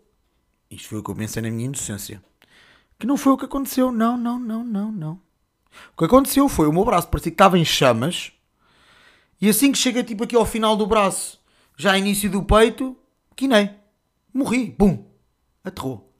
Isto 0.70 0.88
foi 0.88 0.98
o 0.98 1.02
que 1.02 1.10
eu 1.10 1.14
pensei 1.14 1.42
na 1.42 1.50
minha 1.50 1.66
inocência. 1.66 2.22
Que 3.00 3.06
não 3.06 3.16
foi 3.16 3.32
o 3.32 3.38
que 3.38 3.46
aconteceu. 3.46 3.90
Não, 3.90 4.14
não, 4.18 4.38
não, 4.38 4.62
não, 4.62 4.92
não. 4.92 5.22
O 5.94 5.98
que 5.98 6.04
aconteceu 6.04 6.46
foi 6.50 6.66
o 6.68 6.72
meu 6.72 6.84
braço 6.84 7.08
parecia 7.08 7.32
que 7.32 7.34
estava 7.34 7.58
em 7.58 7.64
chamas. 7.64 8.30
E 9.40 9.48
assim 9.48 9.72
que 9.72 9.78
chega 9.78 10.04
tipo 10.04 10.24
aqui 10.24 10.36
ao 10.36 10.44
final 10.44 10.76
do 10.76 10.86
braço, 10.86 11.40
já 11.78 11.96
início 11.96 12.30
do 12.30 12.42
peito, 12.42 12.94
quinei. 13.34 13.70
Morri. 14.34 14.76
Bum. 14.78 15.02
Aterrou. 15.64 16.12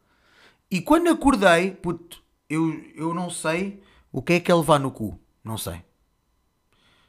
E 0.70 0.80
quando 0.80 1.10
acordei, 1.10 1.72
puto, 1.72 2.22
eu, 2.48 2.72
eu 2.94 3.12
não 3.12 3.28
sei 3.28 3.82
o 4.10 4.22
que 4.22 4.32
é 4.32 4.40
que 4.40 4.50
é 4.50 4.54
levar 4.54 4.80
no 4.80 4.90
cu? 4.90 5.20
Não 5.44 5.58
sei. 5.58 5.84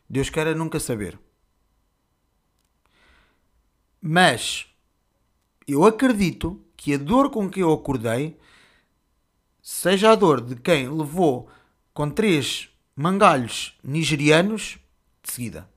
Deus 0.10 0.30
queira 0.30 0.54
nunca 0.54 0.82
saber. 0.82 1.18
Mas 4.02 4.68
eu 5.66 5.86
acredito 5.86 6.62
que 6.76 6.94
a 6.94 6.98
dor 6.98 7.30
com 7.30 7.50
que 7.50 7.62
eu 7.62 7.72
acordei 7.72 8.38
seja 9.62 10.12
a 10.12 10.16
dor 10.16 10.42
de 10.42 10.56
quem 10.56 10.90
levou 10.90 11.50
com 11.94 12.10
três 12.10 12.70
mangalhos 12.96 13.78
nigerianos 13.84 14.80
de 15.24 15.32
seguida. 15.32 15.70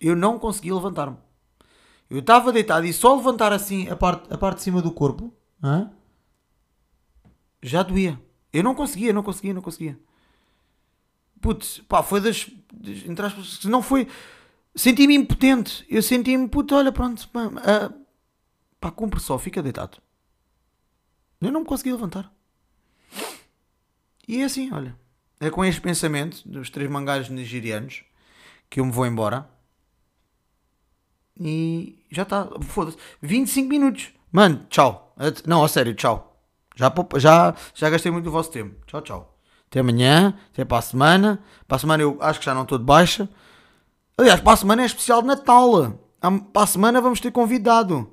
Eu 0.00 0.16
não 0.16 0.38
consegui 0.38 0.72
levantar-me. 0.72 1.16
Eu 2.10 2.18
estava 2.18 2.52
deitado 2.52 2.84
e 2.84 2.92
só 2.92 3.14
levantar 3.14 3.52
assim 3.52 3.88
a 3.88 3.96
parte, 3.96 4.32
a 4.32 4.36
parte 4.36 4.58
de 4.58 4.64
cima 4.64 4.82
do 4.82 4.92
corpo. 4.92 5.32
Já 7.62 7.82
doía. 7.82 8.20
Eu 8.52 8.62
não 8.62 8.74
conseguia, 8.74 9.12
não 9.12 9.22
conseguia, 9.22 9.54
não 9.54 9.62
conseguia. 9.62 9.98
putz, 11.40 11.78
pá, 11.88 12.02
foi 12.02 12.20
das. 12.20 12.50
entre 13.06 13.24
aspas, 13.24 13.64
não 13.64 13.82
foi. 13.82 14.08
Senti-me 14.74 15.14
impotente. 15.14 15.86
Eu 15.88 16.02
senti-me, 16.02 16.48
puto, 16.48 16.74
olha, 16.74 16.92
pronto, 16.92 17.26
pá, 17.28 17.50
ah, 17.58 17.92
pá, 18.80 18.90
cumpre 18.90 19.20
só, 19.20 19.38
fica 19.38 19.62
deitado. 19.62 19.98
Eu 21.42 21.52
não 21.52 21.60
me 21.60 21.66
consegui 21.66 21.92
levantar. 21.92 22.32
E 24.28 24.40
é 24.40 24.44
assim, 24.44 24.72
olha. 24.72 24.96
É 25.40 25.50
com 25.50 25.64
este 25.64 25.80
pensamento 25.80 26.48
dos 26.48 26.70
três 26.70 26.88
mangares 26.88 27.28
nigerianos 27.28 28.04
que 28.70 28.78
eu 28.78 28.86
me 28.86 28.92
vou 28.92 29.04
embora. 29.04 29.48
E 31.38 31.98
já 32.10 32.22
está. 32.22 32.48
Foda-se. 32.60 32.96
25 33.20 33.68
minutos. 33.68 34.10
Mano, 34.30 34.64
tchau. 34.70 35.14
Não, 35.44 35.64
a 35.64 35.68
sério, 35.68 35.94
tchau. 35.94 36.40
Já, 36.76 36.92
já, 37.16 37.54
já 37.74 37.90
gastei 37.90 38.12
muito 38.12 38.24
do 38.26 38.30
vosso 38.30 38.50
tempo. 38.50 38.76
Tchau, 38.86 39.02
tchau. 39.02 39.38
Até 39.66 39.80
amanhã, 39.80 40.38
até 40.52 40.64
para 40.64 40.78
a 40.78 40.82
semana. 40.82 41.42
Para 41.66 41.76
a 41.76 41.80
semana 41.80 42.02
eu 42.02 42.18
acho 42.20 42.38
que 42.38 42.46
já 42.46 42.54
não 42.54 42.62
estou 42.62 42.78
de 42.78 42.84
baixa. 42.84 43.28
Aliás, 44.16 44.40
para 44.40 44.52
a 44.52 44.56
semana 44.56 44.82
é 44.82 44.86
especial 44.86 45.22
de 45.22 45.28
Natal. 45.28 45.98
Para 46.52 46.62
a 46.62 46.66
semana 46.66 47.00
vamos 47.00 47.20
ter 47.20 47.32
convidado. 47.32 48.12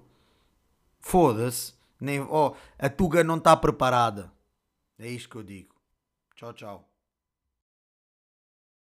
Foda-se. 0.99 1.78
Nem, 1.99 2.21
oh, 2.21 2.55
a 2.77 2.89
Tuga 2.89 3.23
não 3.23 3.37
está 3.37 3.55
preparada. 3.57 4.31
É 4.97 5.07
isto 5.07 5.29
que 5.29 5.35
eu 5.35 5.43
digo. 5.43 5.75
Tchau, 6.35 6.53
tchau. 6.53 6.88